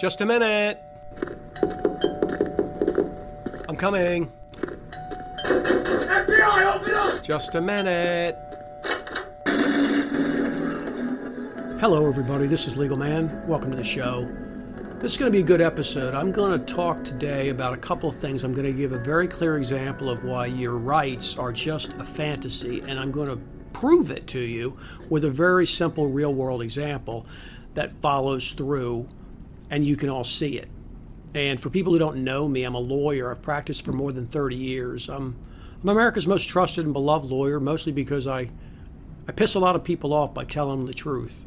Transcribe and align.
Just 0.00 0.22
a 0.22 0.24
minute. 0.24 0.80
I'm 3.68 3.76
coming. 3.76 4.32
FBI, 5.44 6.74
open 6.74 6.94
up! 6.94 7.22
Just 7.22 7.54
a 7.54 7.60
minute. 7.60 8.34
Hello, 11.80 12.08
everybody. 12.08 12.46
This 12.46 12.66
is 12.66 12.78
Legal 12.78 12.96
Man. 12.96 13.46
Welcome 13.46 13.72
to 13.72 13.76
the 13.76 13.84
show. 13.84 14.26
This 15.02 15.12
is 15.12 15.18
going 15.18 15.30
to 15.30 15.36
be 15.36 15.42
a 15.42 15.46
good 15.46 15.60
episode. 15.60 16.14
I'm 16.14 16.32
going 16.32 16.58
to 16.58 16.64
talk 16.74 17.04
today 17.04 17.50
about 17.50 17.74
a 17.74 17.76
couple 17.76 18.08
of 18.08 18.16
things. 18.16 18.42
I'm 18.42 18.54
going 18.54 18.64
to 18.64 18.72
give 18.72 18.92
a 18.92 18.98
very 18.98 19.28
clear 19.28 19.58
example 19.58 20.08
of 20.08 20.24
why 20.24 20.46
your 20.46 20.78
rights 20.78 21.36
are 21.36 21.52
just 21.52 21.92
a 21.98 22.04
fantasy, 22.04 22.80
and 22.88 22.98
I'm 22.98 23.12
going 23.12 23.28
to 23.28 23.38
prove 23.74 24.10
it 24.10 24.26
to 24.28 24.40
you 24.40 24.78
with 25.10 25.26
a 25.26 25.30
very 25.30 25.66
simple 25.66 26.08
real 26.08 26.32
world 26.32 26.62
example 26.62 27.26
that 27.74 27.92
follows 28.00 28.52
through, 28.52 29.06
and 29.70 29.86
you 29.86 29.96
can 29.96 30.08
all 30.08 30.24
see 30.24 30.58
it. 30.58 30.68
And 31.34 31.60
for 31.60 31.70
people 31.70 31.92
who 31.92 31.98
don't 31.98 32.24
know 32.24 32.48
me, 32.48 32.64
I'm 32.64 32.74
a 32.74 32.80
lawyer. 32.80 33.30
I've 33.30 33.42
practiced 33.42 33.84
for 33.84 33.92
more 33.92 34.12
than 34.12 34.26
30 34.26 34.56
years. 34.56 35.08
I'm, 35.08 35.36
I'm 35.82 35.88
America's 35.88 36.26
most 36.26 36.48
trusted 36.48 36.84
and 36.84 36.92
beloved 36.92 37.30
lawyer, 37.30 37.60
mostly 37.60 37.92
because 37.92 38.26
I, 38.26 38.50
I 39.28 39.32
piss 39.32 39.54
a 39.54 39.60
lot 39.60 39.76
of 39.76 39.84
people 39.84 40.12
off 40.12 40.34
by 40.34 40.44
telling 40.44 40.78
them 40.78 40.86
the 40.86 40.94
truth. 40.94 41.44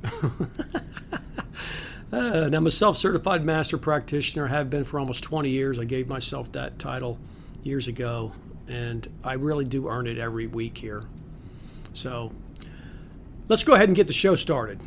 and 2.11 2.55
I'm 2.55 2.65
a 2.65 2.71
self 2.71 2.95
certified 2.95 3.43
master 3.43 3.77
practitioner, 3.77 4.47
have 4.47 4.69
been 4.69 4.85
for 4.85 4.99
almost 4.99 5.21
20 5.21 5.49
years. 5.49 5.77
I 5.77 5.83
gave 5.83 6.07
myself 6.07 6.51
that 6.53 6.79
title 6.79 7.19
years 7.61 7.89
ago, 7.89 8.31
and 8.69 9.05
I 9.23 9.33
really 9.33 9.65
do 9.65 9.89
earn 9.89 10.07
it 10.07 10.17
every 10.17 10.47
week 10.47 10.77
here. 10.77 11.03
So 11.93 12.31
let's 13.49 13.65
go 13.65 13.73
ahead 13.73 13.89
and 13.89 13.95
get 13.97 14.07
the 14.07 14.13
show 14.13 14.37
started. 14.37 14.79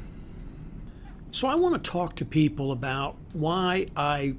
So, 1.36 1.48
I 1.48 1.54
want 1.54 1.74
to 1.74 1.90
talk 1.90 2.16
to 2.16 2.24
people 2.24 2.72
about 2.72 3.14
why 3.34 3.88
I 3.95 4.36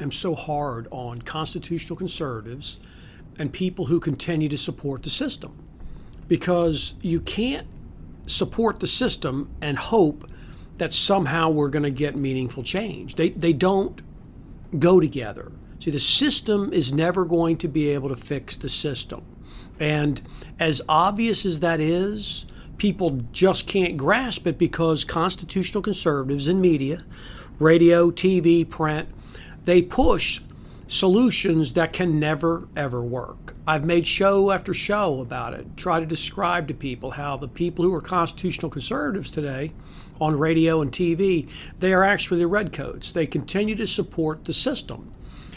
am 0.00 0.10
so 0.10 0.34
hard 0.34 0.88
on 0.90 1.20
constitutional 1.20 1.94
conservatives 1.94 2.78
and 3.38 3.52
people 3.52 3.84
who 3.84 4.00
continue 4.00 4.48
to 4.48 4.56
support 4.56 5.02
the 5.02 5.10
system. 5.10 5.62
Because 6.26 6.94
you 7.02 7.20
can't 7.20 7.66
support 8.26 8.80
the 8.80 8.86
system 8.86 9.50
and 9.60 9.76
hope 9.76 10.26
that 10.78 10.94
somehow 10.94 11.50
we're 11.50 11.68
going 11.68 11.82
to 11.82 11.90
get 11.90 12.16
meaningful 12.16 12.62
change. 12.62 13.16
They, 13.16 13.28
they 13.28 13.52
don't 13.52 14.00
go 14.78 15.00
together. 15.00 15.52
See, 15.80 15.90
the 15.90 16.00
system 16.00 16.72
is 16.72 16.94
never 16.94 17.26
going 17.26 17.58
to 17.58 17.68
be 17.68 17.90
able 17.90 18.08
to 18.08 18.16
fix 18.16 18.56
the 18.56 18.70
system. 18.70 19.22
And 19.78 20.22
as 20.58 20.80
obvious 20.88 21.44
as 21.44 21.60
that 21.60 21.78
is, 21.78 22.46
people 22.78 23.22
just 23.32 23.66
can't 23.66 23.96
grasp 23.96 24.46
it 24.46 24.56
because 24.56 25.04
constitutional 25.04 25.82
conservatives 25.82 26.48
in 26.48 26.60
media, 26.60 27.04
radio, 27.58 28.10
TV, 28.10 28.68
print, 28.68 29.08
they 29.64 29.82
push 29.82 30.40
solutions 30.86 31.74
that 31.74 31.92
can 31.92 32.18
never 32.18 32.66
ever 32.74 33.02
work. 33.02 33.54
I've 33.66 33.84
made 33.84 34.06
show 34.06 34.50
after 34.50 34.72
show 34.72 35.20
about 35.20 35.52
it, 35.52 35.76
try 35.76 36.00
to 36.00 36.06
describe 36.06 36.68
to 36.68 36.74
people 36.74 37.12
how 37.12 37.36
the 37.36 37.48
people 37.48 37.84
who 37.84 37.92
are 37.92 38.00
constitutional 38.00 38.70
conservatives 38.70 39.30
today 39.30 39.72
on 40.20 40.38
radio 40.38 40.80
and 40.80 40.90
TV, 40.90 41.48
they 41.78 41.92
are 41.92 42.02
actually 42.02 42.40
the 42.40 42.46
redcoats. 42.46 43.10
They 43.10 43.26
continue 43.26 43.74
to 43.74 43.86
support 43.86 44.46
the 44.46 44.52
system. 44.52 45.12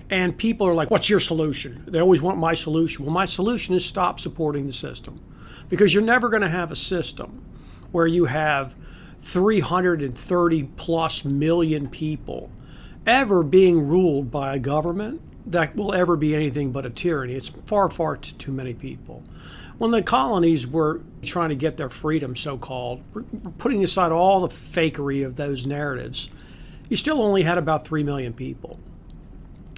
And 0.10 0.38
people 0.38 0.68
are 0.68 0.74
like, 0.74 0.92
What's 0.92 1.10
your 1.10 1.22
solution? 1.22 1.86
They 1.88 2.00
always 2.00 2.22
want 2.22 2.38
my 2.38 2.54
solution. 2.54 3.06
Well, 3.06 3.14
my 3.14 3.26
solution 3.26 3.76
is 3.76 3.86
stop 3.86 4.20
supporting 4.20 4.68
the 4.68 4.74
system 4.74 5.22
because 5.72 5.94
you're 5.94 6.04
never 6.04 6.28
going 6.28 6.42
to 6.42 6.50
have 6.50 6.70
a 6.70 6.76
system 6.76 7.44
where 7.92 8.06
you 8.06 8.26
have 8.26 8.76
330 9.22 10.64
plus 10.76 11.24
million 11.24 11.88
people 11.90 12.52
ever 13.08 13.42
being 13.42 13.88
ruled 13.88 14.30
by 14.30 14.54
a 14.54 14.60
government 14.60 15.22
that 15.46 15.76
will 15.76 15.94
ever 15.94 16.18
be 16.18 16.36
anything 16.36 16.72
but 16.72 16.86
a 16.86 16.90
tyranny. 16.90 17.34
It's 17.36 17.50
far, 17.66 17.90
far 17.90 18.18
too 18.18 18.52
many 18.52 18.74
people. 18.74 19.24
When 19.78 19.92
the 19.92 20.04
colonies 20.04 20.68
were 20.68 21.02
trying 21.22 21.50
to 21.50 21.56
get 21.56 21.78
their 21.78 21.90
freedom, 21.90 22.36
so 22.36 22.58
called, 22.58 23.02
putting 23.58 23.82
aside 23.84 24.12
all 24.12 24.42
the 24.42 24.54
fakery 24.54 25.26
of 25.26 25.38
those 25.38 25.66
narratives, 25.66 26.30
you 26.90 26.98
still 26.98 27.24
only 27.24 27.44
had 27.44 27.58
about 27.58 27.88
3 27.88 28.04
million 28.04 28.34
people 28.34 28.78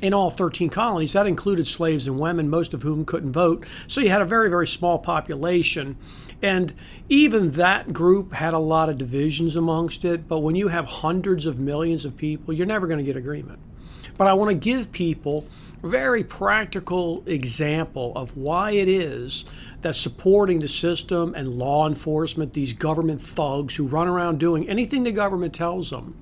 in 0.04 0.14
all 0.14 0.30
13 0.30 0.70
colonies. 0.70 1.14
That 1.14 1.26
included 1.26 1.66
slaves 1.66 2.08
and 2.08 2.20
women, 2.20 2.50
most 2.50 2.74
of 2.74 2.84
whom 2.84 3.06
couldn't 3.06 3.32
vote. 3.32 3.66
So 3.88 4.02
you 4.02 4.10
had 4.10 4.22
a 4.22 4.26
very, 4.26 4.50
very 4.50 4.68
small 4.68 5.00
population. 5.00 5.96
And 6.42 6.74
even 7.08 7.52
that 7.52 7.94
group 7.94 8.34
had 8.34 8.54
a 8.54 8.60
lot 8.60 8.90
of 8.90 8.98
divisions 8.98 9.56
amongst 9.56 10.04
it. 10.04 10.28
But 10.28 10.40
when 10.40 10.56
you 10.56 10.68
have 10.68 10.86
hundreds 10.86 11.46
of 11.46 11.58
millions 11.58 12.04
of 12.04 12.18
people, 12.18 12.54
you're 12.54 12.68
never 12.68 12.86
going 12.86 12.98
to 12.98 13.04
get 13.04 13.16
agreement. 13.16 13.60
But 14.18 14.28
I 14.28 14.34
want 14.34 14.50
to 14.50 14.56
give 14.56 14.92
people 14.92 15.46
a 15.82 15.88
very 15.88 16.24
practical 16.24 17.24
example 17.26 18.12
of 18.16 18.36
why 18.36 18.72
it 18.72 18.90
is 18.90 19.46
that 19.84 19.96
supporting 19.96 20.60
the 20.60 20.68
system 20.68 21.34
and 21.34 21.58
law 21.58 21.88
enforcement, 21.88 22.54
these 22.54 22.74
government 22.74 23.22
thugs 23.22 23.78
who 23.78 23.88
run 23.88 24.10
around 24.10 24.38
doing 24.38 24.68
anything 24.68 25.04
the 25.04 25.14
government 25.14 25.54
tells 25.54 25.92
them, 25.92 26.18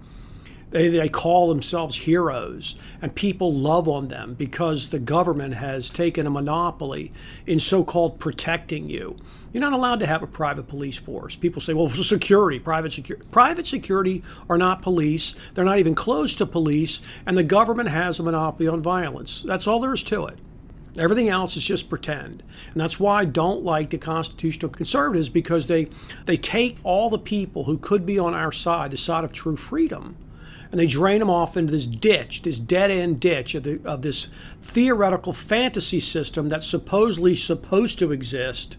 they, 0.72 0.88
they 0.88 1.10
call 1.10 1.50
themselves 1.50 1.96
heroes, 1.98 2.76
and 3.02 3.14
people 3.14 3.54
love 3.54 3.88
on 3.88 4.08
them 4.08 4.34
because 4.34 4.90
the 4.90 5.00
government 5.00 5.56
has 5.56 5.90
taken 5.90 6.26
a 6.26 6.30
monopoly 6.30 7.12
in 7.46 7.60
so 7.60 7.84
called 7.84 8.20
protecting 8.20 8.90
you. 8.90 9.18
You're 9.52 9.62
not 9.62 9.74
allowed 9.74 10.00
to 10.00 10.06
have 10.08 10.24
a 10.24 10.28
private 10.28 10.70
police 10.70 10.98
force. 10.98 11.36
People 11.36 11.62
say, 11.62 11.74
well, 11.74 11.90
security, 11.90 12.58
private 12.58 12.94
security. 12.94 13.26
Private 13.32 13.68
security 13.68 14.24
are 14.50 14.58
not 14.58 14.82
police. 14.82 15.36
They're 15.54 15.66
not 15.66 15.80
even 15.80 15.94
close 15.94 16.36
to 16.38 16.46
police, 16.46 17.02
and 17.26 17.38
the 17.38 17.44
government 17.44 17.90
has 17.90 18.18
a 18.20 18.24
monopoly 18.24 18.70
on 18.70 18.82
violence. 18.82 19.44
That's 19.44 19.68
all 19.68 19.82
there 19.82 19.94
is 19.94 20.04
to 20.06 20.26
it. 20.26 20.40
Everything 20.98 21.30
else 21.30 21.56
is 21.56 21.66
just 21.66 21.90
pretend. 21.90 22.44
And 22.72 22.82
that's 22.82 23.00
why 23.00 23.22
I 23.22 23.26
don't 23.26 23.64
like 23.64 23.90
the 23.90 23.98
constitutional 23.98 24.70
conservatives 24.70 25.30
because 25.30 25.68
they 25.68 25.88
they 26.26 26.36
take 26.36 26.80
all 26.84 27.10
the 27.10 27.18
people 27.18 27.64
who 27.64 27.78
could 27.78 28.06
be 28.06 28.20
on 28.20 28.34
our 28.34 28.52
side, 28.52 28.92
the 28.92 28.98
side 28.98 29.24
of 29.24 29.32
true 29.32 29.56
freedom, 29.56 30.18
and 30.72 30.80
they 30.80 30.88
drain 30.88 31.20
them 31.20 31.30
off 31.30 31.58
into 31.58 31.72
this 31.72 31.86
ditch, 31.86 32.44
this 32.44 32.58
dead 32.58 32.90
end 32.90 33.20
ditch 33.20 33.56
of, 33.56 33.64
the, 33.64 33.82
of 33.84 34.02
this 34.02 34.30
theoretical 34.62 35.34
fantasy 35.34 36.00
system 36.00 36.48
that's 36.48 36.66
supposedly 36.66 37.36
supposed 37.36 38.00
to 38.00 38.12
exist 38.12 38.78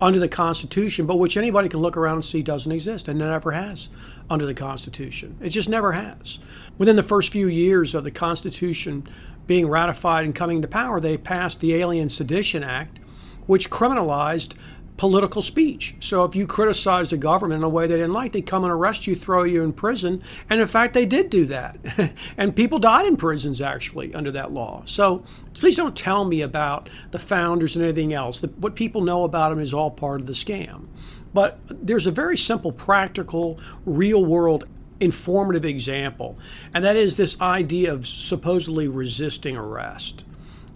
under 0.00 0.18
the 0.18 0.28
Constitution, 0.28 1.06
but 1.06 1.18
which 1.18 1.36
anybody 1.36 1.68
can 1.68 1.78
look 1.78 1.96
around 1.96 2.16
and 2.16 2.24
see 2.24 2.42
doesn't 2.42 2.72
exist 2.72 3.06
and 3.06 3.20
never 3.20 3.52
has 3.52 3.88
under 4.28 4.44
the 4.44 4.54
Constitution. 4.54 5.36
It 5.40 5.50
just 5.50 5.68
never 5.68 5.92
has. 5.92 6.40
Within 6.76 6.96
the 6.96 7.04
first 7.04 7.30
few 7.30 7.46
years 7.46 7.94
of 7.94 8.02
the 8.02 8.10
Constitution 8.10 9.06
being 9.46 9.68
ratified 9.68 10.24
and 10.24 10.34
coming 10.34 10.60
to 10.60 10.68
power, 10.68 10.98
they 10.98 11.16
passed 11.16 11.60
the 11.60 11.74
Alien 11.74 12.08
Sedition 12.08 12.64
Act, 12.64 12.98
which 13.46 13.70
criminalized 13.70 14.54
political 14.96 15.42
speech. 15.42 15.94
So 16.00 16.24
if 16.24 16.36
you 16.36 16.46
criticize 16.46 17.10
the 17.10 17.16
government 17.16 17.60
in 17.60 17.64
a 17.64 17.68
way 17.68 17.86
they 17.86 17.96
didn't 17.96 18.12
like, 18.12 18.32
they 18.32 18.42
come 18.42 18.62
and 18.62 18.72
arrest 18.72 19.06
you, 19.06 19.16
throw 19.16 19.42
you 19.42 19.62
in 19.62 19.72
prison. 19.72 20.22
And 20.48 20.60
in 20.60 20.66
fact, 20.66 20.94
they 20.94 21.06
did 21.06 21.30
do 21.30 21.44
that. 21.46 22.12
and 22.36 22.54
people 22.54 22.78
died 22.78 23.06
in 23.06 23.16
prisons 23.16 23.60
actually 23.60 24.14
under 24.14 24.30
that 24.32 24.52
law. 24.52 24.82
So 24.84 25.24
please 25.54 25.76
don't 25.76 25.96
tell 25.96 26.24
me 26.24 26.42
about 26.42 26.88
the 27.10 27.18
founders 27.18 27.74
and 27.74 27.84
anything 27.84 28.12
else. 28.12 28.40
The, 28.40 28.48
what 28.48 28.74
people 28.74 29.00
know 29.00 29.24
about 29.24 29.50
them 29.50 29.58
is 29.58 29.74
all 29.74 29.90
part 29.90 30.20
of 30.20 30.26
the 30.26 30.34
scam. 30.34 30.86
But 31.34 31.58
there's 31.68 32.06
a 32.06 32.10
very 32.10 32.36
simple, 32.36 32.72
practical, 32.72 33.58
real 33.86 34.24
world 34.24 34.64
informative 35.00 35.64
example, 35.64 36.38
and 36.72 36.84
that 36.84 36.94
is 36.94 37.16
this 37.16 37.40
idea 37.40 37.92
of 37.92 38.06
supposedly 38.06 38.86
resisting 38.86 39.56
arrest. 39.56 40.24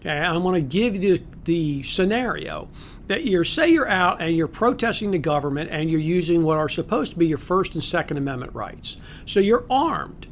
Okay, 0.01 0.11
I'm 0.11 0.43
going 0.43 0.55
to 0.55 0.69
give 0.69 0.97
you 0.97 1.19
the, 1.19 1.25
the 1.45 1.83
scenario 1.85 2.69
that 3.07 3.25
you're 3.25 3.45
say 3.45 3.69
you're 3.69 3.89
out 3.89 4.21
and 4.21 4.37
you're 4.37 4.49
protesting 4.49 5.11
the 5.11 5.19
government 5.19 5.71
and 5.71 5.91
you're 5.91 6.01
using 6.01 6.43
what 6.43 6.59
are 6.59 6.69
supposed 6.69 7.13
to 7.13 7.19
be 7.19 7.27
your 7.27 7.39
first 7.39 7.75
and 7.75 7.85
second 7.85 8.17
amendment 8.17 8.55
rights. 8.55 8.97
So 9.25 9.41
you're 9.41 9.65
armed 9.71 10.27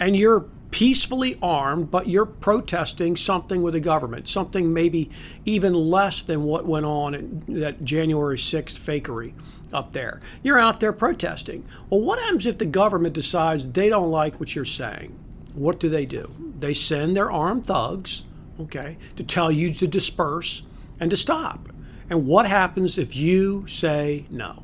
and 0.00 0.16
you're 0.16 0.46
peacefully 0.70 1.38
armed 1.40 1.90
but 1.90 2.08
you're 2.08 2.26
protesting 2.26 3.16
something 3.16 3.62
with 3.62 3.72
the 3.72 3.80
government 3.80 4.26
something 4.26 4.74
maybe 4.74 5.08
even 5.44 5.72
less 5.72 6.22
than 6.22 6.42
what 6.42 6.66
went 6.66 6.84
on 6.84 7.14
in 7.14 7.44
that 7.46 7.84
january 7.84 8.36
6th 8.36 8.74
fakery 8.74 9.32
up 9.72 9.92
there. 9.92 10.20
You're 10.42 10.58
out 10.58 10.80
there 10.80 10.92
protesting. 10.92 11.64
Well 11.88 12.00
what 12.00 12.18
happens 12.18 12.46
if 12.46 12.58
the 12.58 12.66
government 12.66 13.14
decides 13.14 13.70
they 13.70 13.88
don't 13.88 14.10
like 14.10 14.38
what 14.38 14.54
you're 14.54 14.64
saying? 14.64 15.16
What 15.54 15.80
do 15.80 15.88
they 15.88 16.04
do? 16.04 16.30
They 16.58 16.74
send 16.74 17.16
their 17.16 17.30
armed 17.30 17.66
thugs 17.66 18.24
okay 18.60 18.98
to 19.14 19.22
tell 19.22 19.52
you 19.52 19.72
to 19.72 19.86
disperse 19.86 20.62
and 20.98 21.10
to 21.10 21.16
stop 21.16 21.68
and 22.08 22.26
what 22.26 22.46
happens 22.46 22.98
if 22.98 23.16
you 23.16 23.66
say 23.66 24.26
no? 24.30 24.62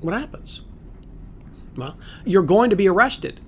What 0.00 0.14
happens? 0.18 0.62
Well, 1.76 1.96
you're 2.24 2.42
going 2.42 2.70
to 2.70 2.76
be 2.76 2.88
arrested. 2.88 3.40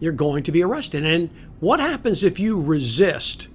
You're 0.00 0.12
going 0.12 0.42
to 0.44 0.52
be 0.52 0.62
arrested. 0.62 1.04
And 1.04 1.30
what 1.60 1.80
happens 1.80 2.22
if 2.22 2.38
you 2.38 2.60
resist 2.60 3.48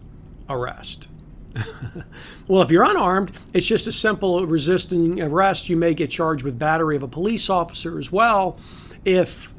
arrest? 0.49 1.07
well, 2.47 2.61
if 2.61 2.71
you're 2.71 2.83
unarmed, 2.83 3.31
it's 3.53 3.67
just 3.67 3.87
a 3.87 3.91
simple 3.91 4.45
resisting 4.45 5.21
arrest. 5.21 5.69
You 5.69 5.77
may 5.77 5.93
get 5.93 6.09
charged 6.09 6.43
with 6.43 6.57
battery 6.57 6.95
of 6.95 7.03
a 7.03 7.07
police 7.07 7.49
officer 7.49 7.99
as 7.99 8.11
well 8.11 8.59
if 9.05 9.53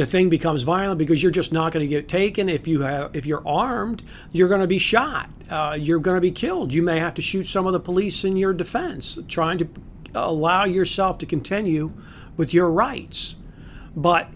the 0.00 0.06
thing 0.06 0.30
becomes 0.30 0.62
violent 0.62 0.96
because 0.96 1.22
you're 1.22 1.30
just 1.30 1.52
not 1.52 1.74
going 1.74 1.84
to 1.84 1.88
get 1.88 2.08
taken. 2.08 2.48
If 2.48 2.66
you 2.66 2.80
have, 2.80 3.14
if 3.14 3.26
you're 3.26 3.46
armed, 3.46 4.02
you're 4.32 4.48
going 4.48 4.62
to 4.62 4.66
be 4.66 4.78
shot. 4.78 5.28
Uh, 5.50 5.76
you're 5.78 5.98
going 5.98 6.14
to 6.14 6.22
be 6.22 6.30
killed. 6.30 6.72
You 6.72 6.82
may 6.82 6.98
have 6.98 7.12
to 7.16 7.22
shoot 7.22 7.46
some 7.46 7.66
of 7.66 7.74
the 7.74 7.80
police 7.80 8.24
in 8.24 8.34
your 8.34 8.54
defense, 8.54 9.18
trying 9.28 9.58
to 9.58 9.68
allow 10.14 10.64
yourself 10.64 11.18
to 11.18 11.26
continue 11.26 11.92
with 12.38 12.54
your 12.54 12.70
rights. 12.70 13.36
But 13.94 14.28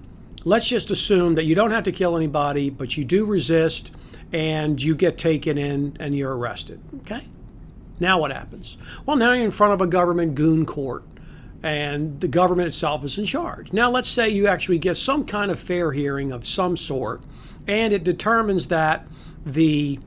let's 0.44 0.69
just 0.69 0.90
assume 0.90 1.34
that 1.37 1.44
you 1.44 1.55
don't 1.55 1.70
have 1.70 1.84
to 1.84 1.93
kill 1.93 2.14
anybody, 2.14 2.69
but 2.69 2.99
you 2.99 3.05
do 3.05 3.25
resist 3.25 3.90
and 4.34 4.82
you 4.82 4.94
get 4.94 5.17
taken 5.17 5.56
in 5.56 5.96
and 5.99 6.14
you're 6.14 6.37
arrested. 6.37 6.78
Okay? 7.00 7.26
Now 7.99 8.20
what 8.20 8.32
happens? 8.32 8.76
Well, 9.06 9.17
now 9.17 9.32
you're 9.32 9.46
in 9.46 9.50
front 9.50 9.72
of 9.72 9.81
a 9.81 9.87
government 9.87 10.34
goon 10.34 10.67
court 10.67 11.05
and 11.64 12.20
the 12.20 12.28
government 12.28 12.69
itself 12.69 13.02
is 13.05 13.16
in 13.16 13.25
charge. 13.25 13.72
Now, 13.72 13.90
let's 13.90 14.08
say 14.08 14.28
you 14.28 14.46
actually 14.46 14.76
get 14.76 14.99
some 14.99 15.25
kind 15.25 15.50
of 15.50 15.58
fair 15.58 15.93
hearing 15.93 16.31
of 16.31 16.46
some 16.46 16.76
sort 16.76 17.22
and 17.66 17.94
it 17.94 18.05
determines 18.05 18.66
that 18.66 19.06
the 19.46 19.99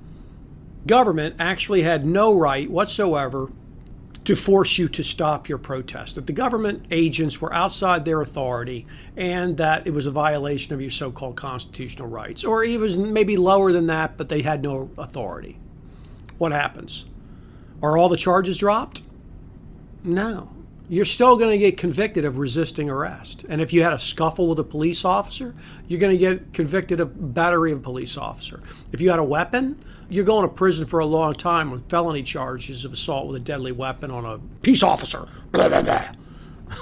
government 0.86 1.36
actually 1.40 1.82
had 1.82 2.06
no 2.06 2.38
right 2.38 2.70
whatsoever 2.70 3.52
to 4.26 4.36
force 4.36 4.78
you 4.78 4.88
to 4.90 5.04
stop 5.04 5.50
your 5.50 5.58
protest, 5.58 6.14
that 6.14 6.28
the 6.28 6.34
government 6.34 6.86
agents 6.92 7.42
were 7.42 7.52
outside 7.52 8.06
their 8.06 8.22
authority 8.22 8.86
and 9.16 9.58
that 9.58 9.88
it 9.88 9.92
was 9.92 10.06
a 10.06 10.12
violation 10.12 10.76
of 10.76 10.82
your 10.82 10.92
so 10.92 11.10
called 11.10 11.36
constitutional 11.36 12.08
rights, 12.08 12.44
or 12.44 12.64
even 12.64 13.14
maybe 13.14 13.36
lower 13.36 13.72
than 13.72 13.88
that, 13.88 14.16
but 14.16 14.30
they 14.30 14.44
had 14.44 14.62
no 14.62 14.92
authority. 14.96 15.58
What 16.38 16.52
happens? 16.52 17.06
Are 17.82 17.98
all 17.98 18.10
the 18.10 18.18
charges 18.18 18.58
dropped? 18.58 19.02
No. 20.04 20.52
You're 20.90 21.06
still 21.06 21.36
going 21.36 21.52
to 21.52 21.58
get 21.58 21.78
convicted 21.78 22.24
of 22.24 22.38
resisting 22.38 22.90
arrest. 22.90 23.46
And 23.50 23.62
if 23.62 23.74
you 23.74 23.84
had 23.84 23.92
a 23.92 24.00
scuffle 24.00 24.48
with 24.48 24.60
a 24.60 24.64
police 24.64 25.04
officer, 25.04 25.54
you're 25.88 26.00
going 26.00 26.14
to 26.14 26.18
get 26.18 26.54
convicted 26.54 27.02
of 27.02 27.34
battery 27.34 27.74
of 27.74 27.80
a 27.80 27.82
police 27.82 28.18
officer. 28.18 28.62
If 28.94 29.02
you 29.02 29.10
had 29.10 29.20
a 29.20 29.24
weapon, 29.24 29.84
you're 30.10 30.24
going 30.24 30.48
to 30.48 30.54
prison 30.54 30.86
for 30.86 31.00
a 31.00 31.06
long 31.06 31.34
time 31.34 31.72
with 31.72 31.90
felony 31.90 32.24
charges 32.24 32.86
of 32.86 32.94
assault 32.94 33.28
with 33.28 33.36
a 33.36 33.40
deadly 33.40 33.74
weapon 33.74 34.12
on 34.12 34.26
a 34.26 34.40
peace 34.62 34.82
officer. 34.82 35.28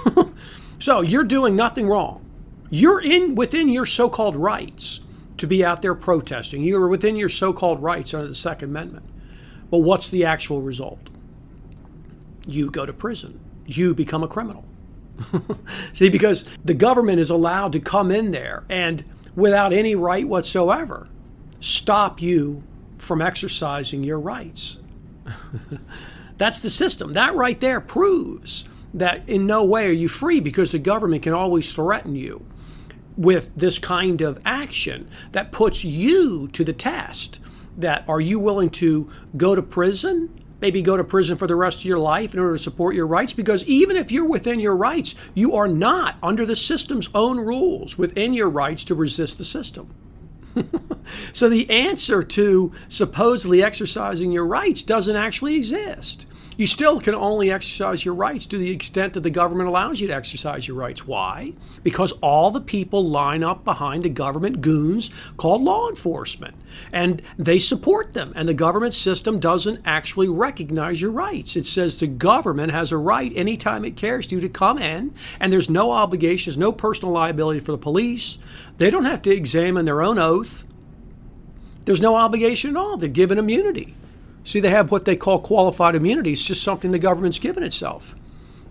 so 0.80 1.02
you're 1.02 1.24
doing 1.24 1.56
nothing 1.56 1.88
wrong. 1.88 2.24
You're 2.70 3.02
in 3.02 3.34
within 3.34 3.70
your 3.70 3.88
so-called 3.88 4.36
rights 4.36 5.00
to 5.38 5.48
be 5.48 5.66
out 5.66 5.82
there 5.82 5.96
protesting. 5.96 6.64
You're 6.64 6.88
within 6.88 7.16
your 7.16 7.30
so-called 7.30 7.82
rights 7.82 8.14
under 8.14 8.28
the 8.28 8.36
Second 8.36 8.70
Amendment. 8.70 9.06
But 9.72 9.80
what's 9.80 10.08
the 10.08 10.26
actual 10.26 10.62
result? 10.62 11.10
You 12.46 12.70
go 12.70 12.86
to 12.86 12.94
prison. 12.94 13.40
You 13.66 13.94
become 13.94 14.24
a 14.24 14.28
criminal. 14.28 14.66
See, 15.94 16.10
because 16.10 16.46
the 16.64 16.74
government 16.74 17.20
is 17.20 17.30
allowed 17.30 17.72
to 17.74 17.80
come 17.80 18.12
in 18.12 18.32
there 18.32 18.64
and 18.70 19.04
without 19.36 19.74
any 19.74 19.96
right 19.96 20.28
whatsoever 20.28 21.10
stop 21.60 22.22
you 22.22 22.64
from 22.98 23.22
exercising 23.22 24.04
your 24.04 24.20
rights. 24.20 24.78
That's 26.38 26.60
the 26.60 26.70
system. 26.70 27.14
That 27.14 27.36
right 27.36 27.60
there 27.60 27.82
proves 27.82 28.66
that 28.94 29.28
in 29.28 29.46
no 29.46 29.64
way 29.66 29.88
are 29.88 29.92
you 29.92 30.08
free 30.08 30.40
because 30.40 30.72
the 30.72 30.80
government 30.80 31.24
can 31.24 31.34
always 31.34 31.74
threaten 31.74 32.16
you 32.16 32.46
with 33.18 33.54
this 33.56 33.80
kind 33.80 34.22
of 34.22 34.40
action 34.46 35.10
that 35.32 35.52
puts 35.52 35.84
you 35.84 36.48
to 36.50 36.64
the 36.64 36.74
test. 36.74 37.40
That 37.78 38.08
are 38.08 38.22
you 38.22 38.40
willing 38.40 38.70
to 38.72 39.10
go 39.36 39.56
to 39.56 39.62
prison? 39.62 40.30
Maybe 40.66 40.82
go 40.82 40.98
to 40.98 41.04
prison 41.04 41.38
for 41.38 41.46
the 41.46 41.56
rest 41.56 41.82
of 41.82 41.86
your 41.86 42.00
life 42.00 42.34
in 42.34 42.40
order 42.40 42.58
to 42.58 42.64
support 42.64 42.96
your 42.96 43.06
rights? 43.06 43.34
Because 43.34 43.64
even 43.66 43.96
if 43.96 44.12
you're 44.12 44.26
within 44.26 44.60
your 44.60 44.76
rights, 44.76 45.14
you 45.36 45.54
are 45.56 45.68
not 45.68 46.16
under 46.24 46.44
the 46.44 46.56
system's 46.56 47.08
own 47.14 47.40
rules 47.40 48.00
within 48.00 48.34
your 48.34 48.50
rights 48.50 48.84
to 48.86 48.96
resist 48.96 49.38
the 49.38 49.46
system. 49.46 49.94
so 51.34 51.50
the 51.50 51.70
answer 51.70 52.24
to 52.24 52.72
supposedly 52.88 53.62
exercising 53.62 54.32
your 54.32 54.48
rights 54.48 54.82
doesn't 54.82 55.16
actually 55.16 55.56
exist. 55.56 56.26
You 56.58 56.68
still 56.68 57.02
can 57.02 57.16
only 57.16 57.52
exercise 57.52 58.06
your 58.06 58.14
rights 58.14 58.46
to 58.48 58.58
the 58.58 58.72
extent 58.72 59.14
that 59.14 59.22
the 59.22 59.30
government 59.30 59.68
allows 59.68 60.00
you 60.00 60.08
to 60.08 60.14
exercise 60.14 60.68
your 60.68 60.78
rights. 60.78 61.06
Why? 61.06 61.54
Because 61.84 62.14
all 62.22 62.52
the 62.52 62.62
people 62.62 63.04
line 63.08 63.44
up 63.44 63.64
behind 63.64 64.04
the 64.04 64.10
government 64.10 64.62
goons 64.62 65.12
called 65.38 65.62
law 65.64 65.90
enforcement 65.90 66.56
and 66.94 67.22
they 67.38 67.60
support 67.60 68.14
them. 68.14 68.32
And 68.36 68.48
the 68.48 68.54
government 68.54 68.94
system 68.94 69.40
doesn't 69.40 69.82
actually 69.86 70.30
recognize 70.30 71.02
your 71.02 71.12
rights. 71.12 71.56
It 71.56 71.66
says 71.66 72.00
the 72.00 72.08
government 72.08 72.72
has 72.72 72.92
a 72.92 72.98
right 72.98 73.32
anytime 73.36 73.86
it 73.86 73.98
cares 73.98 74.28
to 74.28 74.40
to 74.40 74.50
come 74.50 74.78
in, 74.78 75.14
and 75.40 75.52
there's 75.52 75.70
no 75.70 75.92
obligations, 75.92 76.58
no 76.58 76.72
personal 76.72 77.14
liability 77.14 77.60
for 77.60 77.72
the 77.72 77.78
police. 77.78 78.38
They 78.78 78.90
don't 78.90 79.06
have 79.06 79.22
to 79.24 79.32
examine 79.32 79.86
their 79.86 80.02
own 80.02 80.20
oath. 80.20 80.66
There's 81.86 82.02
no 82.02 82.16
obligation 82.16 82.72
at 82.72 82.78
all. 82.78 82.98
They're 82.98 83.10
given 83.10 83.38
immunity. 83.38 83.96
See, 84.46 84.60
they 84.60 84.70
have 84.70 84.92
what 84.92 85.06
they 85.06 85.16
call 85.16 85.40
qualified 85.40 85.96
immunity. 85.96 86.32
It's 86.32 86.46
just 86.46 86.64
something 86.64 86.92
the 86.92 87.00
government's 87.00 87.40
given 87.40 87.64
itself. 87.64 88.16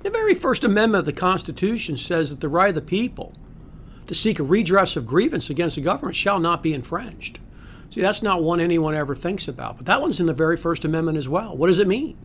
The 0.05 0.11
very 0.11 0.35
First 0.35 0.63
Amendment 0.63 1.01
of 1.01 1.07
the 1.07 1.21
Constitution 1.21 1.97
says 1.97 2.31
that 2.31 2.41
the 2.41 2.49
right 2.49 2.69
of 2.69 2.77
the 2.77 2.81
people 2.81 3.35
to 4.07 4.15
seek 4.15 4.39
a 4.39 4.45
redress 4.45 4.95
of 4.95 5.07
grievance 5.07 5.51
against 5.51 5.75
the 5.75 5.83
government 5.83 6.15
shall 6.15 6.39
not 6.39 6.63
be 6.63 6.73
infringed. 6.73 7.41
See, 7.91 8.01
that's 8.01 8.23
not 8.23 8.43
one 8.43 8.61
anyone 8.61 8.95
ever 8.95 9.17
thinks 9.17 9.49
about, 9.49 9.77
but 9.79 9.87
that 9.87 10.01
one's 10.01 10.21
in 10.21 10.27
the 10.27 10.33
very 10.33 10.57
First 10.57 10.85
Amendment 10.85 11.19
as 11.19 11.29
well. 11.29 11.57
What 11.57 11.67
does 11.67 11.81
it 11.81 11.89
mean? 11.89 12.17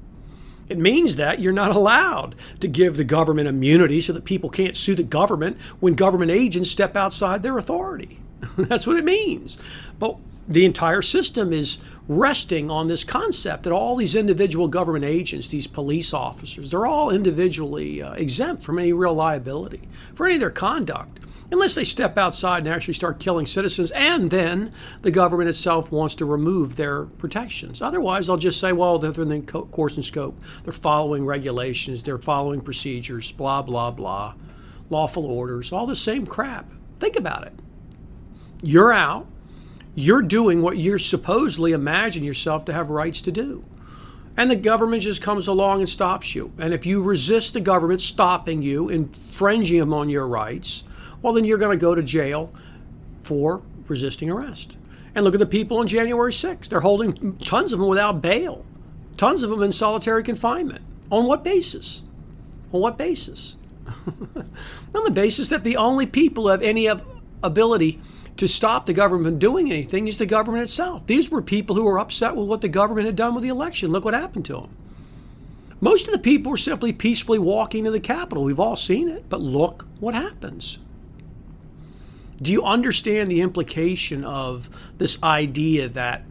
It 0.67 0.77
means 0.77 1.15
that 1.15 1.39
you're 1.39 1.51
not 1.51 1.75
allowed 1.75 2.35
to 2.59 2.67
give 2.67 2.97
the 2.97 3.03
government 3.03 3.47
immunity 3.47 3.99
so 3.99 4.13
that 4.13 4.25
people 4.25 4.51
can't 4.51 4.75
sue 4.75 4.93
the 4.93 5.03
government 5.03 5.57
when 5.79 5.95
government 5.95 6.29
agents 6.29 6.69
step 6.69 6.95
outside 6.95 7.41
their 7.41 7.57
authority. 7.57 8.19
That's 8.57 8.85
what 8.85 8.97
it 8.97 9.05
means. 9.05 9.57
But 9.97 10.17
the 10.49 10.65
entire 10.65 11.03
system 11.03 11.53
is 11.53 11.77
resting 12.07 12.71
on 12.71 12.87
this 12.87 13.03
concept 13.03 13.63
that 13.63 13.71
all 13.71 13.95
these 13.95 14.15
individual 14.15 14.67
government 14.67 15.05
agents, 15.05 15.47
these 15.47 15.67
police 15.67 16.11
officers, 16.11 16.71
they're 16.71 16.87
all 16.87 17.11
individually 17.11 18.01
uh, 18.01 18.13
exempt 18.13 18.63
from 18.63 18.79
any 18.79 18.91
real 18.91 19.13
liability 19.13 19.87
for 20.15 20.25
any 20.25 20.35
of 20.35 20.41
their 20.41 20.49
conduct 20.49 21.19
unless 21.51 21.75
they 21.75 21.83
step 21.83 22.17
outside 22.17 22.59
and 22.59 22.67
actually 22.67 22.93
start 22.93 23.19
killing 23.19 23.45
citizens, 23.45 23.89
and 23.91 24.29
then 24.29 24.71
the 25.01 25.11
government 25.11 25.49
itself 25.49 25.91
wants 25.91 26.13
to 26.15 26.25
remove 26.25 26.75
their 26.75 27.05
protections. 27.05 27.81
Otherwise, 27.81 28.27
they'll 28.27 28.37
just 28.37 28.59
say, 28.59 28.71
well, 28.71 28.99
they're 28.99 29.23
in 29.23 29.29
the 29.29 29.41
course 29.41 29.95
and 29.95 30.05
scope. 30.05 30.39
They're 30.63 30.73
following 30.73 31.25
regulations, 31.25 32.03
they're 32.03 32.19
following 32.19 32.61
procedures, 32.61 33.31
blah, 33.31 33.61
blah, 33.63 33.91
blah, 33.91 34.35
lawful 34.89 35.25
orders, 35.25 35.71
all 35.71 35.87
the 35.87 35.95
same 35.95 36.25
crap. 36.25 36.69
Think 36.99 37.15
about 37.15 37.47
it. 37.47 37.53
You're 38.61 38.93
out. 38.93 39.27
You're 39.99 40.21
doing 40.21 40.61
what 40.61 40.77
you're 40.77 40.97
supposedly 40.97 41.73
imagine 41.73 42.23
yourself 42.23 42.63
to 42.65 42.73
have 42.73 42.89
rights 42.89 43.21
to 43.23 43.33
do. 43.33 43.65
And 44.37 44.49
the 44.49 44.55
government 44.55 45.03
just 45.03 45.21
comes 45.21 45.45
along 45.45 45.79
and 45.79 45.89
stops 45.89 46.33
you. 46.33 46.53
And 46.57 46.73
if 46.73 46.85
you 46.85 47.03
resist 47.03 47.51
the 47.51 47.59
government 47.59 47.99
stopping 47.99 48.61
you, 48.61 48.87
infringing 48.87 49.77
them 49.77 49.93
on 49.93 50.07
your 50.07 50.25
rights, 50.25 50.85
well, 51.21 51.33
then 51.33 51.43
you're 51.43 51.57
going 51.57 51.77
to 51.77 51.81
go 51.81 51.95
to 51.95 52.01
jail 52.01 52.49
for 53.19 53.61
resisting 53.89 54.29
arrest. 54.29 54.77
And 55.13 55.25
look 55.25 55.33
at 55.33 55.41
the 55.41 55.45
people 55.45 55.79
on 55.79 55.87
January 55.87 56.31
6th. 56.31 56.69
They're 56.69 56.79
holding 56.79 57.35
tons 57.39 57.73
of 57.73 57.79
them 57.79 57.89
without 57.89 58.21
bail, 58.21 58.65
tons 59.17 59.43
of 59.43 59.49
them 59.49 59.61
in 59.61 59.73
solitary 59.73 60.23
confinement. 60.23 60.81
On 61.11 61.25
what 61.25 61.43
basis? 61.43 62.03
On 62.71 62.79
what 62.79 62.97
basis? 62.97 63.57
on 64.95 65.03
the 65.03 65.11
basis 65.11 65.49
that 65.49 65.65
the 65.65 65.75
only 65.75 66.05
people 66.05 66.43
who 66.43 66.51
have 66.51 66.63
any 66.63 66.89
ability 67.43 67.99
to 68.39 68.47
stop 68.47 68.85
the 68.85 68.93
government 68.93 69.37
doing 69.37 69.69
anything 69.69 70.07
is 70.07 70.17
the 70.17 70.25
government 70.25 70.63
itself. 70.63 71.05
These 71.07 71.29
were 71.29 71.41
people 71.41 71.75
who 71.75 71.83
were 71.83 71.99
upset 71.99 72.37
with 72.37 72.47
what 72.47 72.61
the 72.61 72.69
government 72.69 73.05
had 73.05 73.17
done 73.17 73.35
with 73.35 73.43
the 73.43 73.49
election. 73.49 73.91
Look 73.91 74.05
what 74.05 74.13
happened 74.13 74.45
to 74.45 74.53
them. 74.53 74.69
Most 75.81 76.07
of 76.07 76.13
the 76.13 76.19
people 76.19 76.51
were 76.51 76.57
simply 76.57 76.93
peacefully 76.93 77.37
walking 77.37 77.83
to 77.83 77.91
the 77.91 77.99
Capitol. 77.99 78.45
We've 78.45 78.59
all 78.59 78.77
seen 78.77 79.09
it, 79.09 79.25
but 79.27 79.41
look 79.41 79.85
what 79.99 80.15
happens. 80.15 80.79
Do 82.37 82.49
you 82.49 82.63
understand 82.63 83.29
the 83.29 83.41
implication 83.41 84.23
of 84.23 84.69
this 84.97 85.21
idea 85.21 85.89
that 85.89 86.23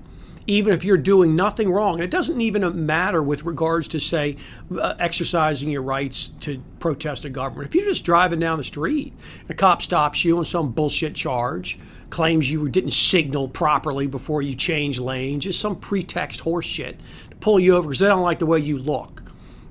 even 0.47 0.73
if 0.73 0.83
you're 0.83 0.97
doing 0.97 1.37
nothing 1.37 1.71
wrong, 1.71 1.97
and 1.97 2.03
it 2.03 2.11
doesn't 2.11 2.41
even 2.41 2.87
matter 2.87 3.23
with 3.23 3.45
regards 3.45 3.87
to, 3.89 4.01
say, 4.01 4.39
uh, 4.81 4.95
exercising 4.99 5.69
your 5.69 5.83
rights 5.83 6.29
to 6.41 6.63
protest 6.81 7.27
a 7.27 7.29
government. 7.31 7.69
If 7.69 7.75
you're 7.75 7.85
just 7.85 8.07
driving 8.07 8.41
down 8.41 8.57
the 8.57 8.65
street, 8.65 9.13
a 9.51 9.55
cop 9.55 9.83
stops 9.83 10.25
you 10.25 10.39
on 10.39 10.47
some 10.47 10.73
bullshit 10.73 11.15
charge, 11.15 11.79
claims 12.11 12.51
you 12.51 12.69
didn't 12.69 12.93
signal 12.93 13.49
properly 13.49 14.07
before 14.07 14.43
you 14.43 14.55
change 14.55 14.99
lanes, 14.99 15.45
just 15.45 15.61
some 15.61 15.77
pretext 15.77 16.43
horseshit 16.43 16.97
to 17.31 17.37
pull 17.37 17.61
you 17.61 17.77
over 17.77 17.89
because 17.89 17.99
they 17.99 18.07
don't 18.07 18.23
like 18.23 18.39
the 18.39 18.47
way 18.47 18.59
you 18.59 18.79
look 18.79 19.23